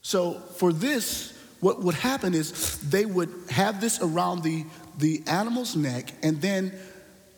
So 0.03 0.35
for 0.57 0.73
this, 0.73 1.33
what 1.61 1.83
would 1.83 1.95
happen 1.95 2.35
is 2.35 2.79
they 2.81 3.05
would 3.05 3.31
have 3.51 3.81
this 3.81 4.01
around 4.01 4.43
the, 4.43 4.65
the 4.99 5.23
animal's 5.27 5.77
neck, 5.77 6.13
and 6.23 6.41
then 6.41 6.73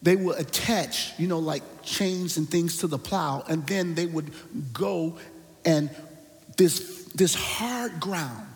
they 0.02 0.16
would 0.16 0.38
attach, 0.38 1.12
you 1.18 1.26
know, 1.26 1.38
like 1.38 1.62
chains 1.82 2.36
and 2.36 2.48
things 2.48 2.78
to 2.78 2.86
the 2.86 2.98
plow, 2.98 3.44
and 3.48 3.66
then 3.66 3.94
they 3.94 4.06
would 4.06 4.32
go 4.72 5.18
and 5.64 5.90
this, 6.56 7.04
this 7.14 7.34
hard 7.34 8.00
ground. 8.00 8.46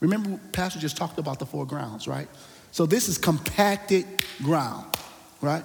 Remember, 0.00 0.38
Pastor 0.52 0.78
just 0.78 0.96
talked 0.96 1.18
about 1.18 1.38
the 1.38 1.46
four 1.46 1.66
grounds, 1.66 2.06
right? 2.08 2.28
So 2.72 2.86
this 2.86 3.08
is 3.08 3.18
compacted 3.18 4.06
ground, 4.42 4.96
right? 5.40 5.62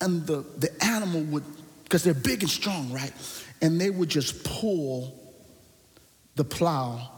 And 0.00 0.26
the, 0.26 0.44
the 0.58 0.70
animal 0.84 1.22
would, 1.22 1.44
because 1.84 2.02
they're 2.02 2.14
big 2.14 2.42
and 2.42 2.50
strong, 2.50 2.92
right? 2.92 3.12
And 3.60 3.80
they 3.80 3.90
would 3.90 4.08
just 4.08 4.44
pull 4.44 5.18
the 6.34 6.44
plow 6.44 7.10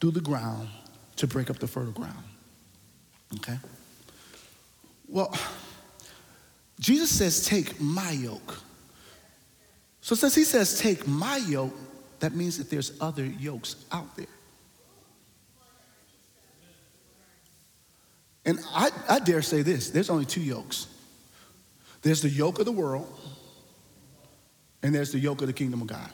through 0.00 0.12
the 0.12 0.20
ground 0.20 0.68
to 1.16 1.26
break 1.26 1.50
up 1.50 1.58
the 1.58 1.68
fertile 1.68 1.92
ground. 1.92 2.24
Okay? 3.36 3.58
Well, 5.12 5.36
Jesus 6.80 7.14
says, 7.16 7.44
Take 7.44 7.78
my 7.78 8.10
yoke. 8.10 8.58
So, 10.00 10.14
since 10.14 10.34
he 10.34 10.42
says, 10.42 10.80
Take 10.80 11.06
my 11.06 11.36
yoke, 11.36 11.76
that 12.20 12.34
means 12.34 12.56
that 12.56 12.70
there's 12.70 12.98
other 13.00 13.24
yokes 13.24 13.76
out 13.92 14.16
there. 14.16 14.26
And 18.44 18.58
I, 18.72 18.90
I 19.08 19.18
dare 19.20 19.42
say 19.42 19.62
this 19.62 19.90
there's 19.90 20.10
only 20.10 20.24
two 20.24 20.40
yokes 20.40 20.88
there's 22.00 22.22
the 22.22 22.30
yoke 22.30 22.58
of 22.58 22.64
the 22.64 22.72
world, 22.72 23.06
and 24.82 24.94
there's 24.94 25.12
the 25.12 25.20
yoke 25.20 25.42
of 25.42 25.46
the 25.46 25.52
kingdom 25.52 25.82
of 25.82 25.86
God. 25.88 26.10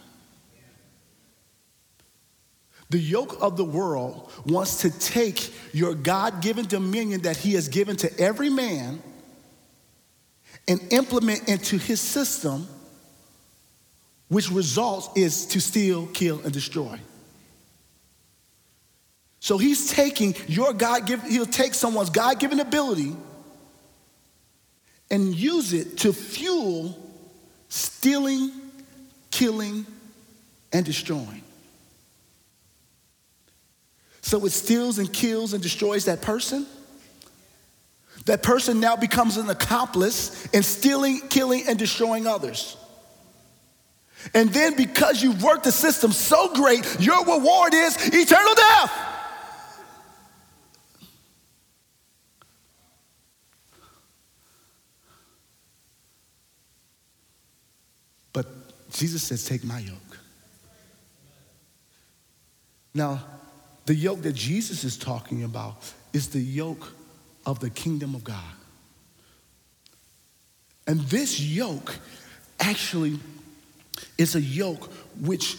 The 2.90 2.98
yoke 2.98 3.36
of 3.40 3.56
the 3.56 3.64
world 3.64 4.30
wants 4.46 4.80
to 4.82 4.90
take 4.90 5.52
your 5.74 5.94
God 5.94 6.40
given 6.40 6.66
dominion 6.66 7.22
that 7.22 7.36
He 7.36 7.54
has 7.54 7.68
given 7.68 7.96
to 7.96 8.18
every 8.18 8.48
man 8.48 9.02
and 10.66 10.80
implement 10.90 11.48
into 11.48 11.76
His 11.76 12.00
system, 12.00 12.66
which 14.28 14.50
results 14.50 15.10
is 15.16 15.46
to 15.46 15.60
steal, 15.60 16.06
kill, 16.08 16.40
and 16.40 16.52
destroy. 16.52 16.98
So 19.40 19.58
He's 19.58 19.90
taking 19.90 20.34
your 20.46 20.72
God 20.72 21.06
given, 21.06 21.30
He'll 21.30 21.46
take 21.46 21.74
someone's 21.74 22.10
God 22.10 22.40
given 22.40 22.58
ability 22.58 23.14
and 25.10 25.34
use 25.34 25.72
it 25.72 25.98
to 25.98 26.12
fuel 26.12 26.98
stealing, 27.68 28.50
killing, 29.30 29.86
and 30.72 30.84
destroying. 30.84 31.42
So 34.20 34.44
it 34.44 34.50
steals 34.50 34.98
and 34.98 35.12
kills 35.12 35.52
and 35.52 35.62
destroys 35.62 36.04
that 36.06 36.22
person. 36.22 36.66
That 38.26 38.42
person 38.42 38.80
now 38.80 38.96
becomes 38.96 39.36
an 39.36 39.48
accomplice 39.48 40.46
in 40.50 40.62
stealing, 40.62 41.20
killing, 41.28 41.64
and 41.66 41.78
destroying 41.78 42.26
others. 42.26 42.76
And 44.34 44.52
then 44.52 44.76
because 44.76 45.22
you've 45.22 45.42
worked 45.42 45.64
the 45.64 45.72
system 45.72 46.12
so 46.12 46.52
great, 46.52 46.84
your 47.00 47.24
reward 47.24 47.72
is 47.72 47.96
eternal 48.08 48.54
death. 48.54 48.92
But 58.32 58.46
Jesus 58.92 59.22
says, 59.22 59.44
Take 59.44 59.64
my 59.64 59.78
yoke. 59.78 59.94
Now, 62.92 63.24
the 63.88 63.94
yoke 63.94 64.20
that 64.20 64.34
Jesus 64.34 64.84
is 64.84 64.98
talking 64.98 65.44
about 65.44 65.76
is 66.12 66.28
the 66.28 66.40
yoke 66.40 66.92
of 67.46 67.58
the 67.58 67.70
kingdom 67.70 68.14
of 68.14 68.22
God. 68.22 68.52
And 70.86 71.00
this 71.00 71.40
yoke 71.40 71.96
actually 72.60 73.18
is 74.18 74.34
a 74.34 74.42
yoke 74.42 74.92
which 75.22 75.56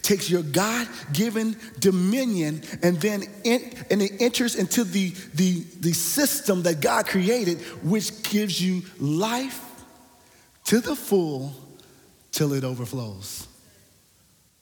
takes 0.00 0.30
your 0.30 0.42
God-given 0.44 1.56
dominion 1.78 2.62
and 2.82 2.98
then 3.02 3.24
in, 3.44 3.70
and 3.90 4.00
it 4.00 4.12
enters 4.18 4.54
into 4.54 4.82
the, 4.82 5.10
the, 5.34 5.60
the 5.80 5.92
system 5.92 6.62
that 6.62 6.80
God 6.80 7.06
created, 7.06 7.60
which 7.82 8.22
gives 8.30 8.62
you 8.62 8.80
life 8.98 9.62
to 10.64 10.80
the 10.80 10.96
full 10.96 11.52
till 12.32 12.54
it 12.54 12.64
overflows. 12.64 13.46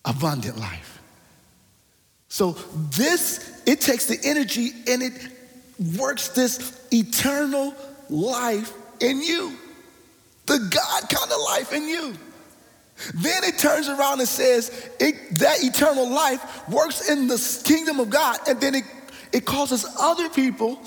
Abundant 0.04 0.58
life. 0.58 0.93
So 2.34 2.56
this, 2.90 3.62
it 3.64 3.80
takes 3.80 4.06
the 4.06 4.18
energy 4.24 4.72
and 4.88 5.04
it 5.04 5.12
works 5.96 6.30
this 6.30 6.84
eternal 6.92 7.72
life 8.10 8.72
in 8.98 9.22
you. 9.22 9.56
The 10.46 10.58
God 10.58 11.08
kind 11.08 11.30
of 11.30 11.38
life 11.50 11.72
in 11.72 11.86
you. 11.86 12.12
Then 13.14 13.44
it 13.44 13.56
turns 13.56 13.88
around 13.88 14.18
and 14.18 14.28
says 14.28 14.90
it, 14.98 15.38
that 15.38 15.62
eternal 15.62 16.10
life 16.10 16.68
works 16.68 17.08
in 17.08 17.28
the 17.28 17.62
kingdom 17.64 18.00
of 18.00 18.10
God, 18.10 18.40
and 18.48 18.60
then 18.60 18.74
it, 18.74 18.84
it 19.32 19.44
causes 19.44 19.86
other 20.00 20.28
people 20.28 20.82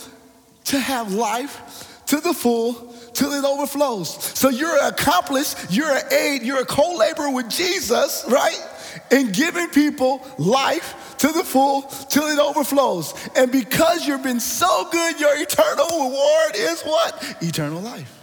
to 0.65 0.77
have 0.77 1.13
life 1.13 2.03
to 2.07 2.19
the 2.19 2.33
full 2.33 2.93
till 3.13 3.31
it 3.31 3.45
overflows. 3.45 4.21
So 4.37 4.49
you're 4.49 4.83
an 4.83 4.91
accomplice, 4.91 5.55
you're 5.69 5.91
an 5.91 6.11
aid, 6.11 6.41
you're 6.41 6.59
a 6.59 6.65
co 6.65 6.93
laborer 6.97 7.31
with 7.31 7.49
Jesus, 7.49 8.25
right? 8.27 8.59
In 9.11 9.31
giving 9.31 9.67
people 9.69 10.25
life 10.37 11.15
to 11.19 11.27
the 11.27 11.43
full 11.43 11.81
till 11.81 12.27
it 12.27 12.39
overflows. 12.39 13.13
And 13.35 13.51
because 13.51 14.07
you've 14.07 14.23
been 14.23 14.39
so 14.39 14.89
good, 14.91 15.19
your 15.19 15.35
eternal 15.35 15.85
reward 15.85 16.55
is 16.55 16.81
what? 16.83 17.37
Eternal 17.41 17.81
life. 17.81 18.13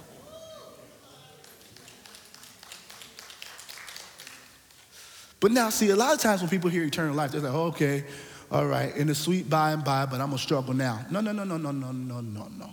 But 5.40 5.52
now, 5.52 5.68
see, 5.68 5.90
a 5.90 5.96
lot 5.96 6.14
of 6.14 6.20
times 6.20 6.40
when 6.40 6.48
people 6.48 6.70
hear 6.70 6.84
eternal 6.84 7.14
life, 7.14 7.32
they're 7.32 7.40
like, 7.42 7.52
oh, 7.52 7.64
okay, 7.64 8.04
all 8.50 8.66
right, 8.66 8.96
in 8.96 9.08
the 9.08 9.14
sweet 9.14 9.50
by 9.50 9.72
and 9.72 9.84
by, 9.84 10.06
but 10.06 10.20
I'm 10.20 10.28
gonna 10.28 10.38
struggle 10.38 10.72
now. 10.72 11.04
No, 11.10 11.20
no, 11.20 11.32
no, 11.32 11.44
no, 11.44 11.58
no, 11.58 11.70
no, 11.70 11.92
no, 11.92 12.20
no, 12.20 12.48
no. 12.56 12.70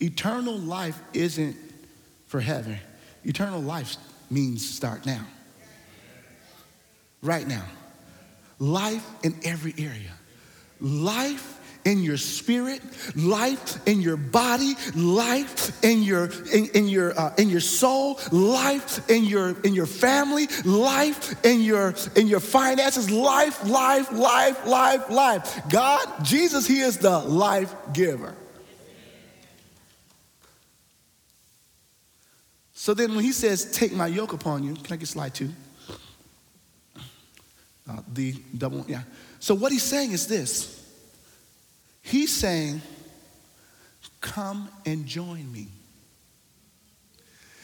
Eternal 0.00 0.56
life 0.56 0.98
isn't 1.12 1.56
for 2.26 2.40
heaven. 2.40 2.78
Eternal 3.24 3.60
life 3.60 3.96
means 4.30 4.66
start 4.66 5.04
now. 5.04 5.26
Right 7.22 7.46
now. 7.46 7.64
Life 8.58 9.06
in 9.22 9.34
every 9.44 9.74
area. 9.78 10.12
Life 10.80 11.58
in 11.84 12.02
your 12.02 12.16
spirit, 12.16 12.82
life 13.16 13.86
in 13.86 14.00
your 14.00 14.16
body, 14.16 14.74
life 14.94 15.82
in 15.82 16.02
your 16.02 16.30
in, 16.52 16.66
in 16.74 16.88
your 16.88 17.18
uh, 17.18 17.34
in 17.38 17.48
your 17.48 17.60
soul, 17.60 18.20
life 18.30 19.08
in 19.08 19.24
your 19.24 19.58
in 19.62 19.74
your 19.74 19.86
family, 19.86 20.46
life 20.64 21.44
in 21.44 21.62
your 21.62 21.94
in 22.14 22.26
your 22.26 22.40
finances, 22.40 23.10
life, 23.10 23.64
life, 23.64 24.12
life, 24.12 24.66
life, 24.66 25.08
life. 25.08 25.62
God, 25.70 26.24
Jesus, 26.24 26.66
He 26.66 26.80
is 26.80 26.98
the 26.98 27.18
life 27.20 27.74
giver. 27.92 28.34
So 32.74 32.94
then 32.94 33.14
when 33.14 33.24
he 33.24 33.32
says, 33.32 33.72
take 33.72 33.92
my 33.92 34.06
yoke 34.06 34.32
upon 34.32 34.62
you, 34.62 34.74
can 34.74 34.94
I 34.94 34.96
get 34.96 35.08
slide 35.08 35.34
two? 35.34 35.50
Uh, 37.88 38.00
the 38.12 38.34
double, 38.56 38.84
yeah. 38.86 39.02
So 39.40 39.54
what 39.54 39.72
he's 39.72 39.82
saying 39.82 40.12
is 40.12 40.26
this. 40.26 40.74
He's 42.02 42.34
saying, 42.34 42.82
come 44.20 44.68
and 44.84 45.06
join 45.06 45.50
me. 45.50 45.68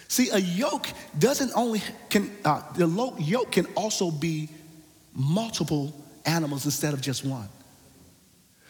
See, 0.08 0.30
a 0.30 0.38
yoke 0.38 0.86
doesn't 1.18 1.50
only 1.56 1.82
can 2.08 2.30
uh, 2.44 2.62
the 2.74 2.86
yoke 3.18 3.52
can 3.52 3.66
also 3.74 4.10
be 4.10 4.48
multiple 5.12 5.92
animals 6.24 6.64
instead 6.64 6.94
of 6.94 7.00
just 7.00 7.24
one. 7.24 7.48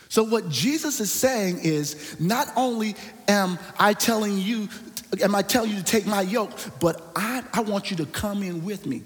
So 0.08 0.22
what 0.22 0.48
Jesus 0.48 1.00
is 1.00 1.10
saying 1.10 1.58
is 1.62 2.18
not 2.20 2.48
only 2.56 2.94
am 3.28 3.58
I 3.78 3.94
telling 3.94 4.38
you, 4.38 4.68
am 5.20 5.34
I 5.34 5.42
telling 5.42 5.70
you 5.70 5.76
to 5.76 5.84
take 5.84 6.06
my 6.06 6.22
yoke, 6.22 6.52
but 6.80 7.02
I, 7.16 7.42
I 7.52 7.62
want 7.62 7.90
you 7.90 7.96
to 7.98 8.06
come 8.06 8.42
in 8.42 8.64
with 8.64 8.86
me. 8.86 9.02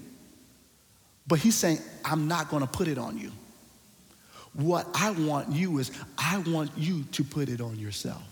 But 1.29 1.38
he's 1.38 1.55
saying, 1.55 1.79
I'm 2.05 2.27
not 2.27 2.49
going 2.49 2.62
to 2.62 2.69
put 2.69 2.88
it 2.88 2.99
on 2.99 3.19
you. 3.19 3.31
What 4.55 4.88
I 4.95 5.11
want 5.11 5.53
you 5.53 5.79
is, 5.79 5.93
I 6.17 6.38
want 6.38 6.71
you 6.77 7.05
to 7.12 7.23
put 7.23 7.49
it 7.49 7.61
on 7.61 7.79
yourself. 7.79 8.23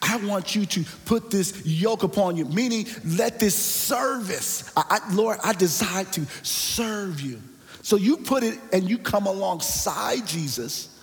I 0.00 0.16
want 0.16 0.56
you 0.56 0.64
to 0.66 0.84
put 1.04 1.30
this 1.30 1.64
yoke 1.64 2.02
upon 2.02 2.36
you, 2.36 2.46
meaning 2.46 2.86
let 3.04 3.38
this 3.38 3.54
service, 3.54 4.72
I, 4.76 5.00
I, 5.02 5.14
Lord, 5.14 5.38
I 5.44 5.52
desire 5.52 6.04
to 6.04 6.24
serve 6.42 7.20
you. 7.20 7.40
So 7.82 7.96
you 7.96 8.16
put 8.16 8.42
it 8.42 8.58
and 8.72 8.88
you 8.88 8.98
come 8.98 9.26
alongside 9.26 10.26
Jesus. 10.26 10.98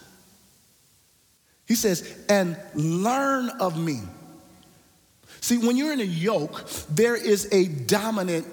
He 1.67 1.75
says, 1.75 2.17
and 2.27 2.57
learn 2.73 3.49
of 3.61 3.79
me. 3.79 4.01
See, 5.39 5.57
when 5.57 5.77
you're 5.77 5.93
in 5.93 6.01
a 6.01 6.03
yoke, 6.03 6.67
there 6.89 7.15
is 7.15 7.47
a 7.51 7.67
dominant, 7.67 8.47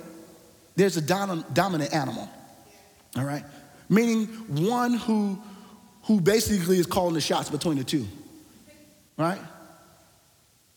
there's 0.80 0.96
a 0.96 1.02
dom- 1.02 1.44
dominant 1.52 1.94
animal, 1.94 2.26
all 3.14 3.24
right? 3.24 3.44
Meaning 3.90 4.26
one 4.48 4.94
who, 4.94 5.38
who 6.04 6.20
basically 6.20 6.78
is 6.78 6.86
calling 6.86 7.12
the 7.12 7.20
shots 7.20 7.50
between 7.50 7.76
the 7.76 7.84
two, 7.84 8.06
right? 9.18 9.40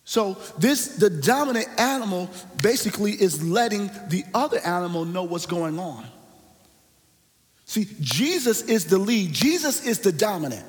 So 0.04 0.38
this 0.58 0.98
the 0.98 1.10
dominant 1.10 1.68
animal 1.80 2.30
basically 2.62 3.14
is 3.14 3.42
letting 3.42 3.90
the 4.10 4.26
other 4.34 4.60
animal 4.60 5.06
know 5.06 5.24
what's 5.24 5.46
going 5.46 5.80
on. 5.80 6.06
See, 7.64 7.88
Jesus 8.02 8.64
is 8.64 8.86
the 8.86 8.98
lead. 8.98 9.32
Jesus 9.32 9.86
is 9.86 10.00
the 10.00 10.12
dominant. 10.12 10.66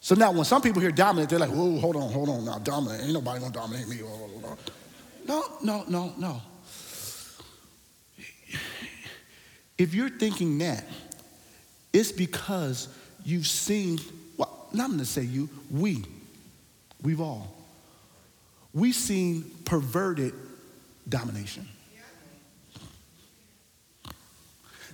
So 0.00 0.14
now 0.14 0.32
when 0.32 0.46
some 0.46 0.62
people 0.62 0.80
hear 0.80 0.90
dominant, 0.90 1.28
they're 1.28 1.38
like, 1.38 1.50
whoa, 1.50 1.78
hold 1.78 1.96
on, 1.96 2.10
hold 2.10 2.30
on 2.30 2.46
now, 2.46 2.58
dominant. 2.58 3.04
Ain't 3.04 3.12
nobody 3.12 3.40
gonna 3.40 3.52
dominate 3.52 3.86
me. 3.86 3.98
No, 5.26 5.44
no, 5.62 5.84
no, 5.86 6.14
no. 6.16 6.40
If 9.78 9.94
you're 9.94 10.10
thinking 10.10 10.58
that, 10.58 10.84
it's 11.90 12.12
because 12.12 12.88
you've 13.24 13.46
seen, 13.46 13.98
well, 14.36 14.68
not 14.74 14.84
I'm 14.84 14.90
gonna 14.90 15.06
say 15.06 15.22
you, 15.22 15.48
we, 15.70 16.04
we've 17.02 17.22
all 17.22 17.60
we've 18.72 18.94
seen 18.94 19.44
perverted 19.64 20.34
domination. 21.08 21.66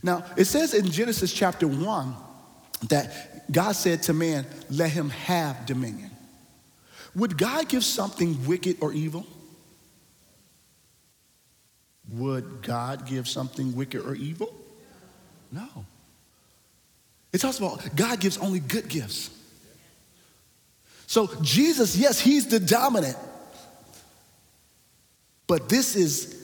Now, 0.02 0.24
it 0.36 0.44
says 0.44 0.74
in 0.74 0.90
Genesis 0.90 1.32
chapter 1.32 1.66
1 1.66 2.14
that 2.88 3.50
God 3.50 3.72
said 3.72 4.02
to 4.04 4.12
man, 4.12 4.46
let 4.70 4.90
him 4.90 5.10
have 5.10 5.66
dominion. 5.66 6.10
Would 7.14 7.38
God 7.38 7.68
give 7.68 7.82
something 7.82 8.46
wicked 8.46 8.76
or 8.80 8.92
evil? 8.92 9.26
Would 12.12 12.62
God 12.62 13.06
give 13.06 13.26
something 13.28 13.74
wicked 13.74 14.02
or 14.02 14.14
evil? 14.14 14.54
No. 15.50 15.68
It 17.32 17.38
talks 17.38 17.58
about 17.58 17.94
God 17.96 18.20
gives 18.20 18.38
only 18.38 18.60
good 18.60 18.88
gifts. 18.88 19.30
So, 21.06 21.30
Jesus, 21.42 21.96
yes, 21.96 22.18
he's 22.18 22.48
the 22.48 22.60
dominant. 22.60 23.16
But 25.46 25.68
this 25.68 25.94
is 25.94 26.34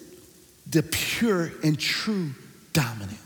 the 0.68 0.82
pure 0.82 1.50
and 1.64 1.78
true 1.78 2.30
dominant. 2.72 3.18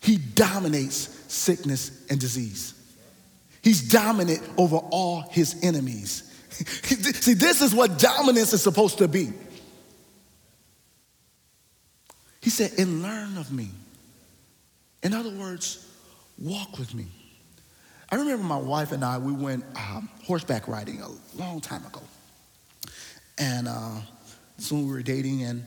He 0.00 0.16
dominates 0.16 0.94
sickness 1.32 2.04
and 2.10 2.18
disease. 2.18 2.74
He's 3.62 3.88
dominant 3.88 4.42
over 4.58 4.76
all 4.76 5.22
his 5.30 5.62
enemies. 5.62 6.28
See, 6.50 7.34
this 7.34 7.62
is 7.62 7.72
what 7.72 7.98
dominance 7.98 8.52
is 8.52 8.62
supposed 8.62 8.98
to 8.98 9.06
be. 9.06 9.32
He 12.42 12.50
said, 12.50 12.72
and 12.78 13.02
learn 13.02 13.38
of 13.38 13.52
me. 13.52 13.70
In 15.02 15.14
other 15.14 15.30
words, 15.30 15.88
walk 16.38 16.78
with 16.78 16.94
me. 16.94 17.06
I 18.10 18.16
remember 18.16 18.42
my 18.44 18.58
wife 18.58 18.92
and 18.92 19.04
I, 19.04 19.16
we 19.18 19.32
went 19.32 19.64
um, 19.76 20.08
horseback 20.24 20.68
riding 20.68 21.00
a 21.00 21.08
long 21.38 21.60
time 21.60 21.86
ago. 21.86 22.02
And 23.38 23.68
uh, 23.68 24.00
so 24.58 24.76
we 24.76 24.84
were 24.84 25.02
dating, 25.02 25.44
and 25.44 25.64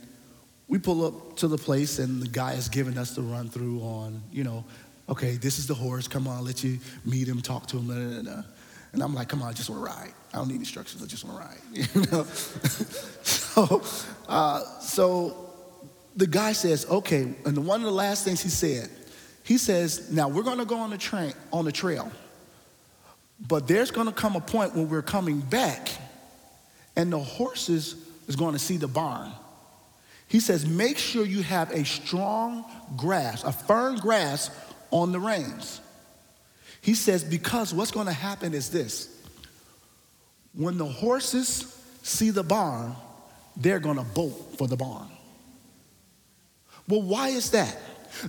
we 0.67 0.77
pull 0.77 1.05
up 1.05 1.37
to 1.37 1.47
the 1.47 1.57
place, 1.57 1.97
and 1.97 2.21
the 2.21 2.27
guy 2.27 2.53
is 2.53 2.69
giving 2.69 2.97
us 2.97 3.15
the 3.15 3.21
run 3.21 3.49
through 3.49 3.79
on, 3.79 4.21
you 4.31 4.43
know, 4.43 4.63
okay, 5.09 5.37
this 5.37 5.57
is 5.57 5.67
the 5.67 5.73
horse. 5.73 6.07
Come 6.07 6.27
on, 6.27 6.43
let 6.45 6.63
you 6.63 6.77
meet 7.05 7.27
him, 7.27 7.41
talk 7.41 7.67
to 7.67 7.77
him. 7.77 7.87
Blah, 7.87 7.95
blah, 7.95 8.21
blah. 8.21 8.43
And 8.93 9.01
I'm 9.01 9.15
like, 9.15 9.27
come 9.27 9.41
on, 9.41 9.49
I 9.49 9.53
just 9.53 9.69
want 9.69 9.83
to 9.83 9.91
ride. 9.91 10.13
I 10.33 10.37
don't 10.37 10.47
need 10.47 10.59
instructions. 10.59 11.03
I 11.03 11.07
just 11.07 11.25
want 11.25 11.37
to 11.37 11.43
ride. 11.43 11.61
You 11.95 12.01
know. 12.11 12.23
so, 13.23 13.81
uh, 14.27 14.61
so 14.79 15.44
the 16.15 16.27
guy 16.27 16.53
says, 16.53 16.85
okay. 16.89 17.33
And 17.45 17.65
one 17.65 17.81
of 17.81 17.85
the 17.85 17.91
last 17.91 18.23
things 18.23 18.41
he 18.41 18.49
said, 18.49 18.89
he 19.43 19.57
says, 19.57 20.11
now 20.11 20.27
we're 20.27 20.43
to 20.57 20.65
go 20.65 20.77
on 20.77 20.89
the 20.89 20.97
train 20.97 21.33
on 21.51 21.65
the 21.65 21.71
trail, 21.71 22.11
but 23.47 23.67
there's 23.67 23.91
to 24.07 24.13
come 24.13 24.35
a 24.35 24.41
point 24.41 24.75
when 24.75 24.89
we're 24.89 25.01
coming 25.01 25.39
back, 25.39 25.89
and 26.95 27.11
the 27.11 27.19
horses 27.19 27.95
is 28.27 28.35
to 28.53 28.59
see 28.59 28.77
the 28.77 28.87
barn. 28.87 29.31
He 30.27 30.39
says, 30.39 30.65
make 30.65 30.97
sure 30.97 31.25
you 31.25 31.43
have 31.43 31.69
a 31.71 31.85
strong 31.85 32.65
grasp, 32.97 33.45
a 33.45 33.51
firm 33.51 33.97
grasp 33.97 34.51
on 34.89 35.11
the 35.11 35.19
reins. 35.19 35.79
He 36.81 36.95
says, 36.95 37.23
because 37.23 37.73
what's 37.73 37.91
to 38.07 38.13
happen 38.13 38.53
is 38.53 38.69
this 38.69 39.09
when 40.53 40.77
the 40.77 40.85
horses 40.85 41.77
see 42.01 42.29
the 42.29 42.43
barn, 42.43 42.95
they're 43.57 43.79
to 43.97 44.03
bolt 44.03 44.57
for 44.57 44.67
the 44.67 44.77
barn. 44.77 45.09
Well, 46.87 47.01
why 47.01 47.29
is 47.29 47.51
that? 47.51 47.77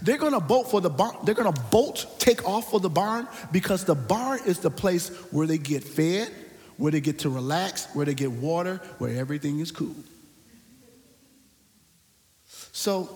They're 0.03 0.19
to 0.19 0.41
bolt 0.41 0.71
for 0.71 0.81
the 0.81 0.91
barn. 0.91 1.17
They're 1.25 1.35
to 1.35 1.53
bolt, 1.71 2.07
take 2.19 2.45
off 2.45 2.71
for 2.71 2.81
the 2.81 2.91
barn 2.91 3.29
because 3.53 3.85
the 3.85 3.95
barn 3.95 4.41
is 4.47 4.59
the 4.59 4.71
place 4.71 5.09
where 5.31 5.47
they 5.47 5.59
get 5.59 5.85
fed, 5.85 6.33
where 6.77 6.91
they 6.91 7.01
get 7.01 7.21
to 7.21 7.31
relax, 7.31 7.87
where 7.95 8.05
they 8.05 8.15
get 8.15 8.31
water, 8.31 8.81
where 8.99 9.17
everything 9.17 9.61
is 9.61 9.71
cool. 9.71 9.95
So 12.73 13.09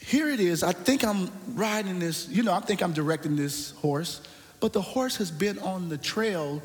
here 0.00 0.28
it 0.28 0.40
is. 0.40 0.62
I 0.62 0.72
think 0.72 1.04
I'm 1.04 1.30
riding 1.54 1.98
this, 1.98 2.28
you 2.28 2.42
know, 2.42 2.52
I 2.52 2.60
think 2.60 2.82
I'm 2.82 2.92
directing 2.92 3.36
this 3.36 3.70
horse, 3.72 4.20
but 4.60 4.72
the 4.72 4.82
horse 4.82 5.16
has 5.16 5.30
been 5.30 5.58
on 5.60 5.88
the 5.88 5.98
trail 5.98 6.62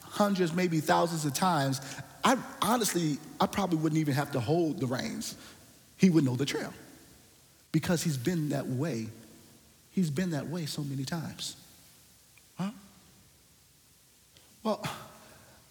hundreds, 0.00 0.52
maybe 0.52 0.80
thousands 0.80 1.24
of 1.24 1.34
times. 1.34 1.80
I 2.24 2.36
honestly, 2.60 3.18
I 3.40 3.46
probably 3.46 3.78
wouldn't 3.78 4.00
even 4.00 4.14
have 4.14 4.32
to 4.32 4.40
hold 4.40 4.80
the 4.80 4.86
reins. 4.86 5.36
He 6.00 6.08
would 6.08 6.24
know 6.24 6.34
the 6.34 6.46
trail 6.46 6.72
because 7.72 8.02
he's 8.02 8.16
been 8.16 8.48
that 8.48 8.66
way. 8.66 9.08
He's 9.90 10.08
been 10.08 10.30
that 10.30 10.48
way 10.48 10.64
so 10.64 10.82
many 10.82 11.04
times. 11.04 11.56
Huh? 12.56 12.70
Well, 14.62 14.82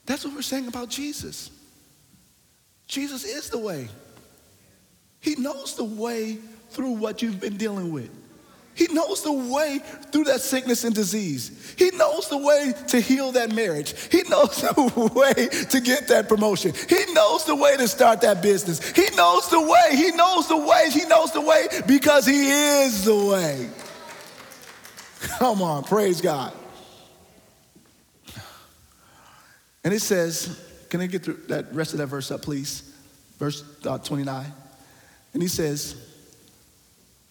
that's 0.06 0.24
what 0.24 0.36
we're 0.36 0.44
saying 0.44 0.68
about 0.68 0.90
Jesus. 0.90 1.50
Jesus 2.88 3.26
is 3.26 3.50
the 3.50 3.58
way. 3.58 3.90
He 5.20 5.34
knows 5.36 5.76
the 5.76 5.84
way 5.84 6.38
through 6.70 6.92
what 6.92 7.24
you've 7.24 7.40
been 7.40 7.58
dealing 7.58 7.92
with. 7.92 8.12
He 8.80 8.88
knows 8.94 9.24
the 9.24 9.34
way 9.34 9.82
through 10.10 10.24
that 10.24 10.40
sickness 10.40 10.86
and 10.86 10.96
disease. 10.96 11.76
He 11.78 11.92
knows 11.92 12.30
the 12.30 12.38
way 12.38 12.74
to 12.88 13.02
heal 13.02 13.34
that 13.34 13.54
marriage. 13.54 13.94
He 14.10 14.24
knows 14.30 14.62
the 14.62 15.12
way 15.14 15.50
to 15.66 15.82
get 15.82 16.08
that 16.08 16.30
promotion. 16.30 16.72
He 16.88 17.14
knows 17.14 17.44
the 17.44 17.58
way 17.58 17.76
to 17.76 17.90
start 17.90 18.22
that 18.22 18.42
business. 18.42 18.80
He 18.92 19.14
knows 19.18 19.50
the 19.50 19.60
way. 19.60 19.98
He 19.98 20.12
knows 20.12 20.48
the 20.48 20.56
way. 20.56 20.90
He 20.94 21.06
knows 21.08 21.34
the 21.34 21.42
way 21.42 21.68
because 21.88 22.26
He 22.26 22.50
is 22.50 23.04
the 23.04 23.18
way. 23.18 23.70
Come 25.40 25.62
on, 25.62 25.84
praise 25.84 26.22
God. 26.22 26.54
And 29.84 29.94
it 29.94 30.00
says, 30.02 30.58
can 30.90 31.02
I 31.02 31.08
get 31.08 31.24
through 31.24 31.40
that 31.50 31.74
rest 31.74 31.92
of 31.92 31.98
that 31.98 32.08
verse 32.08 32.32
up, 32.32 32.44
please? 32.44 32.96
Verse 33.40 33.62
uh, 33.86 33.98
29. 33.98 34.46
And 35.34 35.42
he 35.42 35.50
says, 35.50 36.09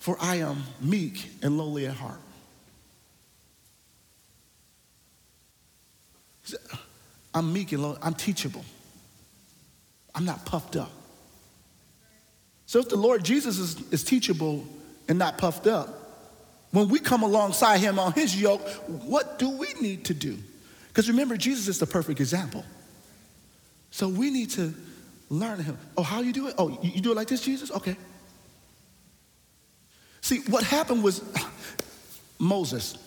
For 0.09 0.17
I 0.21 0.37
am 0.37 0.63
meek 0.81 1.29
and 1.43 1.59
lowly 1.59 1.87
at 1.87 1.95
heart. 1.95 2.19
I'm 7.35 7.53
meek 7.53 7.73
and 7.73 7.83
lowly. 7.83 7.99
I'm 8.01 8.15
teachable. 8.15 8.65
I'm 10.15 10.25
not 10.25 10.47
puffed 10.47 10.77
up. 10.77 10.91
So 12.65 12.79
if 12.79 12.89
the 12.89 12.97
Lord 12.97 13.23
Jesus 13.23 13.59
is, 13.59 13.93
is 13.93 14.03
teachable 14.03 14.65
and 15.09 15.19
not 15.19 15.37
puffed 15.37 15.67
up, 15.67 15.91
when 16.71 16.89
we 16.89 17.01
come 17.01 17.23
alongside 17.23 17.81
him 17.81 17.99
on 17.99 18.15
his 18.15 18.41
yoke, 18.41 18.67
what 18.87 19.39
do 19.39 19.51
we 19.59 19.75
need 19.75 20.07
to 20.07 20.15
do? 20.15 20.39
Because 20.87 21.11
remember, 21.11 21.37
Jesus 21.37 21.69
is 21.69 21.79
the 21.79 21.87
perfect 21.87 22.19
example. 22.19 22.65
So 23.91 24.09
we 24.09 24.31
need 24.31 24.49
to 24.53 24.73
learn 25.29 25.63
him. 25.63 25.77
Oh, 25.99 26.03
how 26.03 26.23
you 26.23 26.33
do 26.33 26.49
it? 26.49 26.55
Oh, 26.57 26.79
you, 26.83 27.03
do 27.03 27.13
it 27.13 27.15
like 27.15 27.29
this, 27.29 27.43
Jesus? 27.43 27.71
Okay. 27.71 27.99
See, 30.29 30.41
what 30.41 30.63
happened 30.63 31.03
was 31.03 31.23
Moses, 32.39 32.99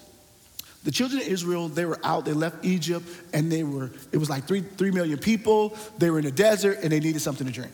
the 0.84 0.90
children 0.90 1.22
of 1.22 1.28
Israel, 1.28 1.68
they 1.68 1.86
were 1.86 2.00
out, 2.04 2.26
they 2.26 2.34
left 2.34 2.66
Egypt, 2.66 3.06
and 3.32 3.52
they 3.52 3.62
were, 3.62 3.92
it 4.12 4.18
was 4.18 4.28
like 4.28 4.46
three, 4.46 4.62
three 4.62 4.90
million 4.90 5.20
people. 5.20 5.78
They 6.00 6.10
were 6.10 6.18
in 6.18 6.26
the 6.26 6.32
desert 6.32 6.80
and 6.82 6.92
they 6.92 7.00
needed 7.00 7.22
something 7.22 7.46
to 7.46 7.54
drink. 7.54 7.72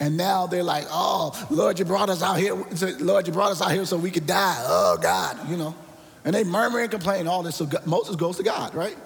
And 0.00 0.16
now 0.16 0.46
they're 0.46 0.62
like, 0.62 0.86
oh, 0.88 1.46
Lord, 1.50 1.78
you 1.78 1.84
brought 1.84 2.08
us 2.08 2.22
out 2.22 2.38
here. 2.38 2.54
Lord, 3.00 3.26
you 3.26 3.34
brought 3.34 3.52
us 3.52 3.60
out 3.60 3.70
here 3.70 3.84
so 3.84 3.98
we 3.98 4.10
could 4.10 4.26
die. 4.26 4.56
Oh, 4.60 4.96
God, 4.96 5.50
you 5.50 5.58
know. 5.58 5.74
And 6.24 6.34
they 6.34 6.42
murmur 6.42 6.78
and 6.78 6.90
complain, 6.90 7.28
all 7.28 7.42
this. 7.42 7.56
So 7.56 7.68
Moses 7.84 8.16
goes 8.16 8.38
to 8.38 8.42
God, 8.42 8.74
right? 8.74 8.96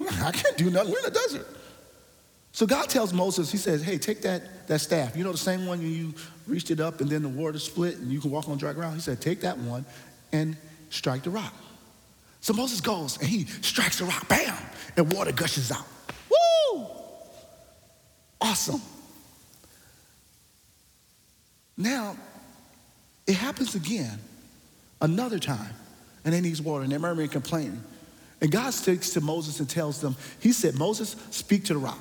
I 0.20 0.32
can't 0.32 0.56
do 0.56 0.68
nothing. 0.68 0.90
We're 0.90 0.98
in 0.98 1.04
the 1.04 1.10
desert. 1.12 1.46
So 2.52 2.66
God 2.66 2.88
tells 2.88 3.12
Moses, 3.12 3.50
He 3.50 3.58
says, 3.58 3.82
Hey, 3.82 3.98
take 3.98 4.22
that, 4.22 4.66
that 4.68 4.80
staff. 4.80 5.16
You 5.16 5.24
know 5.24 5.32
the 5.32 5.38
same 5.38 5.66
one 5.66 5.80
you 5.80 6.14
reached 6.46 6.70
it 6.70 6.80
up 6.80 7.00
and 7.00 7.08
then 7.08 7.22
the 7.22 7.28
water 7.28 7.58
split 7.58 7.98
and 7.98 8.10
you 8.10 8.20
can 8.20 8.30
walk 8.30 8.48
on 8.48 8.58
dry 8.58 8.72
ground? 8.72 8.94
He 8.94 9.00
said, 9.00 9.20
Take 9.20 9.40
that 9.42 9.58
one 9.58 9.84
and 10.32 10.56
strike 10.90 11.22
the 11.22 11.30
rock. 11.30 11.54
So 12.40 12.52
Moses 12.52 12.80
goes 12.80 13.18
and 13.18 13.28
he 13.28 13.44
strikes 13.44 13.98
the 13.98 14.04
rock, 14.04 14.28
bam, 14.28 14.56
and 14.96 15.12
water 15.12 15.32
gushes 15.32 15.70
out. 15.70 15.86
Woo! 16.30 16.86
Awesome. 18.40 18.80
Now, 21.76 22.16
it 23.26 23.34
happens 23.34 23.74
again, 23.74 24.18
another 25.00 25.38
time, 25.38 25.74
and 26.24 26.34
they 26.34 26.40
need 26.40 26.58
water, 26.60 26.82
and 26.82 26.90
they're 26.90 26.98
murmuring 26.98 27.26
and 27.26 27.32
complaining. 27.32 27.82
And 28.40 28.50
God 28.50 28.70
speaks 28.72 29.10
to 29.10 29.20
Moses 29.20 29.60
and 29.60 29.68
tells 29.68 30.00
them, 30.00 30.16
He 30.40 30.52
said, 30.52 30.74
Moses, 30.76 31.14
speak 31.30 31.64
to 31.66 31.74
the 31.74 31.78
rock. 31.78 31.98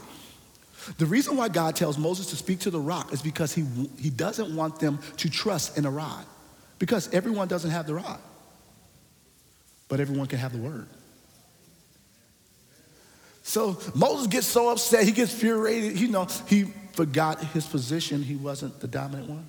The 0.97 1.06
reason 1.06 1.38
why 1.38 1.50
God 1.50 1.76
tells 1.76 1.97
Moses 1.97 2.28
to 2.28 2.36
speak 2.36 2.60
to 2.60 2.69
the 2.69 2.80
rock 2.80 3.12
is 3.12 3.21
because 3.21 3.54
he, 3.54 3.65
he 4.00 4.10
doesn't 4.10 4.56
want 4.56 4.80
them 4.80 5.00
to 5.17 5.30
trust 5.30 5.78
in 5.78 5.86
a 5.86 5.91
rod. 5.91 6.26
Because 6.80 7.12
everyone 7.13 7.47
doesn't 7.47 7.71
have 7.71 7.88
the 7.88 7.95
rod, 7.95 8.19
but 9.89 10.00
everyone 10.00 10.28
can 10.28 10.39
have 10.39 10.54
the 10.54 10.60
word. 10.60 10.88
So 13.43 13.80
Moses 13.95 14.28
gets 14.28 14.45
so 14.45 14.69
upset, 14.69 15.04
he 15.04 15.12
gets 15.12 15.34
furiated. 15.34 16.00
You 16.00 16.10
know, 16.10 16.28
he 16.47 16.65
forgot 16.93 17.43
his 17.43 17.65
position, 17.65 18.21
he 18.21 18.36
wasn't 18.36 18.80
the 18.80 18.88
dominant 18.88 19.30
one. 19.30 19.45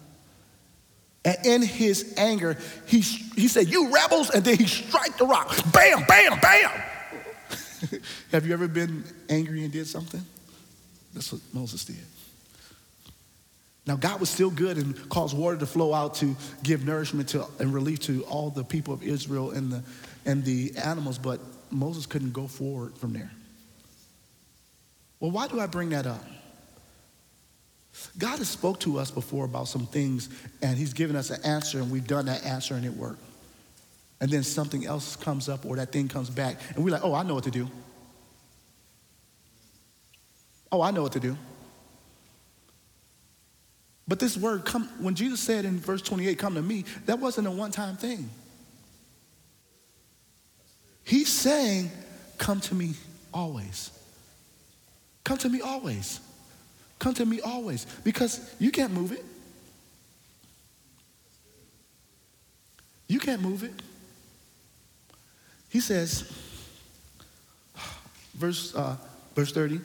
And 1.25 1.37
in 1.45 1.63
his 1.63 2.15
anger, 2.17 2.57
he, 2.87 3.01
he 3.01 3.49
said, 3.49 3.69
You 3.69 3.93
rebels, 3.93 4.31
and 4.31 4.45
then 4.45 4.57
he 4.57 4.67
strike 4.67 5.19
the 5.19 5.27
rock. 5.27 5.49
Bam, 5.73 6.05
bam, 6.07 6.39
bam. 6.39 6.71
Have 8.33 8.47
you 8.47 8.55
ever 8.55 8.69
been 8.69 9.05
angry 9.29 9.65
and 9.65 9.73
did 9.73 9.87
something? 9.87 10.25
That's 11.15 11.33
what 11.33 11.41
Moses 11.53 11.85
did. 11.85 11.97
Now, 13.87 13.97
God 13.97 14.21
was 14.21 14.29
still 14.29 14.51
good 14.51 14.77
and 14.77 15.09
caused 15.09 15.37
water 15.37 15.57
to 15.57 15.65
flow 15.65 15.95
out 15.95 16.17
to 16.17 16.37
give 16.63 16.85
nourishment 16.85 17.31
to, 17.31 17.47
and 17.59 17.73
relief 17.73 18.01
to 18.01 18.23
all 18.25 18.51
the 18.51 18.63
people 18.63 18.93
of 18.93 19.03
Israel 19.03 19.53
and 19.53 19.73
the, 19.73 19.83
and 20.27 20.45
the 20.45 20.73
animals, 20.77 21.17
but 21.17 21.41
Moses 21.71 22.05
couldn't 22.05 22.33
go 22.33 22.47
forward 22.47 22.97
from 22.99 23.15
there. 23.15 23.31
Well, 25.21 25.31
why 25.31 25.49
do 25.49 25.59
I 25.59 25.67
bring 25.67 25.89
that 25.91 26.07
up? 26.07 26.23
God 28.19 28.39
has 28.39 28.49
spoke 28.49 28.79
to 28.81 28.99
us 28.99 29.11
before 29.11 29.47
about 29.47 29.69
some 29.69 29.87
things, 29.87 30.29
and 30.63 30.77
He's 30.77 30.93
given 30.93 31.17
us 31.17 31.31
an 31.31 31.43
answer, 31.45 31.79
and 31.79 31.91
we've 31.91 32.07
done 32.07 32.27
that 32.27 32.45
answer, 32.45 32.75
and 32.75 32.85
it 32.85 32.93
worked. 32.93 33.23
And 34.21 34.31
then 34.31 34.43
something 34.43 34.85
else 34.85 35.17
comes 35.17 35.49
up, 35.49 35.65
or 35.65 35.77
that 35.77 35.93
thing 35.93 36.09
comes 36.09 36.29
back, 36.29 36.61
and 36.75 36.85
we're 36.85 36.91
like, 36.91 37.05
oh, 37.05 37.15
I 37.15 37.23
know 37.23 37.35
what 37.35 37.45
to 37.45 37.51
do. 37.51 37.69
Oh, 40.71 40.83
I 40.83 40.91
know 40.91 41.03
what 41.03 41.13
to 41.13 41.21
do. 41.21 41.37
But 44.07 44.19
this 44.19 44.37
word, 44.37 44.65
come, 44.65 44.89
when 45.01 45.15
Jesus 45.15 45.41
said 45.41 45.67
in 45.67 45.79
verse 45.79 46.01
28, 46.01 46.39
come 46.39 46.55
to 46.55 46.63
me, 46.63 46.85
that 47.05 47.19
wasn't 47.19 47.47
a 47.47 47.51
one 47.51 47.71
time 47.71 47.97
thing. 47.97 48.31
He's 51.05 51.29
saying, 51.29 51.91
come 52.39 52.61
to 52.61 52.75
me 52.75 52.95
always. 53.33 53.91
Come 55.25 55.39
to 55.39 55.49
me 55.49 55.61
always. 55.61 56.21
Come 56.99 57.15
to 57.15 57.27
me 57.27 57.41
always. 57.41 57.85
Because 58.03 58.55
you 58.59 58.71
can't 58.71 58.93
move 58.93 59.13
it. 59.13 59.25
You 63.09 63.19
can't 63.19 63.41
move 63.41 63.63
it. 63.63 63.73
He 65.71 65.81
says, 65.81 66.31
verse, 68.35 68.75
uh, 68.75 68.97
verse 69.35 69.53
30. 69.53 69.81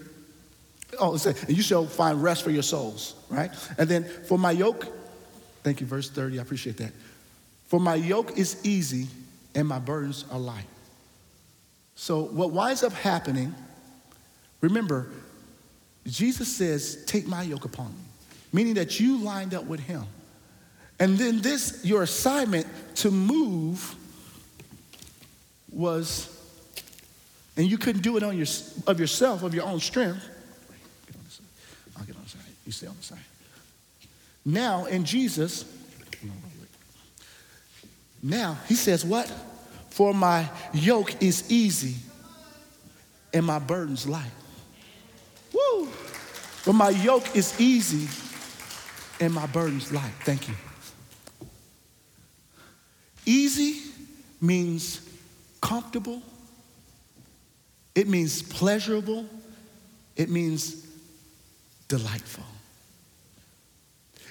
Oh, 0.99 1.15
it 1.15 1.19
says, 1.19 1.43
and 1.43 1.55
you 1.55 1.63
shall 1.63 1.85
find 1.85 2.21
rest 2.21 2.43
for 2.43 2.51
your 2.51 2.63
souls, 2.63 3.15
right? 3.29 3.51
And 3.77 3.89
then 3.89 4.03
for 4.03 4.37
my 4.37 4.51
yoke, 4.51 4.87
thank 5.63 5.81
you, 5.81 5.87
verse 5.87 6.09
30, 6.09 6.39
I 6.39 6.41
appreciate 6.41 6.77
that. 6.77 6.91
For 7.67 7.79
my 7.79 7.95
yoke 7.95 8.37
is 8.37 8.63
easy 8.65 9.07
and 9.55 9.67
my 9.67 9.79
burdens 9.79 10.25
are 10.31 10.39
light. 10.39 10.65
So 11.95 12.23
what 12.23 12.51
winds 12.51 12.83
up 12.83 12.93
happening, 12.93 13.53
remember, 14.61 15.09
Jesus 16.05 16.53
says, 16.53 17.03
take 17.05 17.27
my 17.27 17.43
yoke 17.43 17.65
upon 17.65 17.87
me, 17.87 18.03
meaning 18.51 18.73
that 18.75 18.99
you 18.99 19.17
lined 19.17 19.53
up 19.53 19.65
with 19.65 19.79
him. 19.79 20.03
And 20.99 21.17
then 21.17 21.41
this, 21.41 21.83
your 21.83 22.03
assignment 22.03 22.67
to 22.97 23.11
move 23.11 23.95
was, 25.71 26.29
and 27.57 27.69
you 27.69 27.77
couldn't 27.77 28.01
do 28.01 28.17
it 28.17 28.23
on 28.23 28.37
your, 28.37 28.47
of 28.87 28.99
yourself, 28.99 29.43
of 29.43 29.55
your 29.55 29.65
own 29.65 29.79
strength. 29.79 30.23
I'll 31.97 32.05
get 32.05 32.15
on 32.15 32.23
the 32.23 32.29
side. 32.29 32.41
You 32.65 32.71
stay 32.71 32.87
on 32.87 32.95
the 32.97 33.03
side. 33.03 33.17
Now, 34.45 34.85
in 34.85 35.05
Jesus, 35.05 35.65
now 38.21 38.57
he 38.67 38.75
says, 38.75 39.05
What? 39.05 39.31
For 39.89 40.13
my 40.13 40.49
yoke 40.73 41.21
is 41.21 41.51
easy 41.51 41.95
and 43.33 43.45
my 43.45 43.59
burden's 43.59 44.07
light. 44.07 44.31
Woo! 45.53 45.85
For 45.85 46.73
my 46.73 46.89
yoke 46.89 47.35
is 47.35 47.59
easy 47.59 48.07
and 49.19 49.33
my 49.33 49.45
burden's 49.47 49.91
light. 49.91 50.13
Thank 50.23 50.47
you. 50.47 50.55
Easy 53.25 53.81
means 54.41 55.07
comfortable, 55.61 56.21
it 57.95 58.07
means 58.07 58.41
pleasurable, 58.41 59.25
it 60.15 60.29
means 60.29 60.85
delightful. 61.87 62.43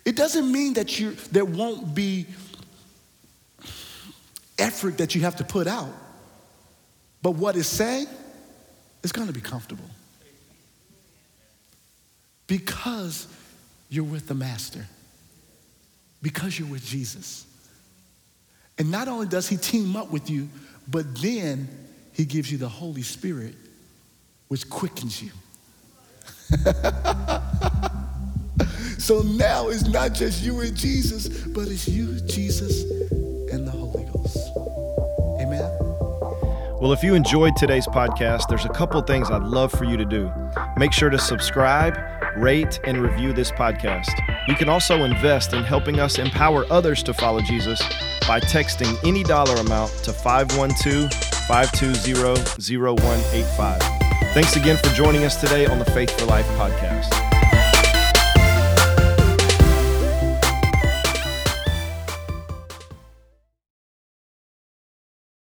It 0.04 0.16
doesn't 0.16 0.50
mean 0.50 0.74
that 0.74 0.98
you 0.98 1.12
there 1.30 1.44
won't 1.44 1.94
be 1.94 2.26
effort 4.58 4.98
that 4.98 5.14
you 5.14 5.22
have 5.22 5.36
to 5.36 5.44
put 5.44 5.66
out. 5.66 5.92
But 7.22 7.32
what 7.32 7.56
it's 7.56 7.68
saying 7.68 8.06
is 9.02 9.12
going 9.12 9.28
to 9.28 9.32
be 9.32 9.40
comfortable. 9.40 9.88
Because 12.46 13.28
you're 13.88 14.04
with 14.04 14.26
the 14.26 14.34
master. 14.34 14.86
Because 16.20 16.58
you're 16.58 16.68
with 16.68 16.84
Jesus. 16.84 17.46
And 18.78 18.90
not 18.90 19.08
only 19.08 19.26
does 19.26 19.48
he 19.48 19.56
team 19.56 19.96
up 19.96 20.10
with 20.10 20.28
you, 20.28 20.48
but 20.88 21.14
then 21.16 21.68
he 22.12 22.24
gives 22.24 22.50
you 22.50 22.58
the 22.58 22.68
Holy 22.68 23.02
Spirit, 23.02 23.54
which 24.48 24.68
quickens 24.68 25.22
you. 25.22 25.30
so 29.02 29.20
now 29.22 29.68
it's 29.68 29.88
not 29.88 30.12
just 30.12 30.44
you 30.44 30.60
and 30.60 30.76
Jesus, 30.76 31.26
but 31.48 31.66
it's 31.66 31.88
you, 31.88 32.20
Jesus, 32.20 32.82
and 33.50 33.66
the 33.66 33.70
Holy 33.72 34.04
Ghost. 34.04 34.38
Amen. 35.40 35.68
Well, 36.80 36.92
if 36.92 37.02
you 37.02 37.14
enjoyed 37.14 37.56
today's 37.56 37.88
podcast, 37.88 38.46
there's 38.48 38.64
a 38.64 38.68
couple 38.68 39.00
things 39.02 39.28
I'd 39.28 39.42
love 39.42 39.72
for 39.72 39.84
you 39.84 39.96
to 39.96 40.04
do. 40.04 40.30
Make 40.76 40.92
sure 40.92 41.10
to 41.10 41.18
subscribe, 41.18 41.98
rate, 42.36 42.78
and 42.84 43.02
review 43.02 43.32
this 43.32 43.50
podcast. 43.50 44.12
You 44.46 44.54
can 44.54 44.68
also 44.68 45.02
invest 45.02 45.52
in 45.52 45.64
helping 45.64 45.98
us 45.98 46.20
empower 46.20 46.64
others 46.70 47.02
to 47.02 47.12
follow 47.12 47.40
Jesus 47.40 47.80
by 48.28 48.38
texting 48.38 48.96
any 49.04 49.24
dollar 49.24 49.56
amount 49.56 49.90
to 50.04 50.12
512 50.12 51.12
520 51.48 52.78
0185. 52.78 53.82
Thanks 54.32 54.54
again 54.54 54.76
for 54.76 54.94
joining 54.94 55.24
us 55.24 55.40
today 55.40 55.66
on 55.66 55.80
the 55.80 55.86
Faith 55.86 56.16
for 56.18 56.26
Life 56.26 56.46
podcast. 56.50 57.21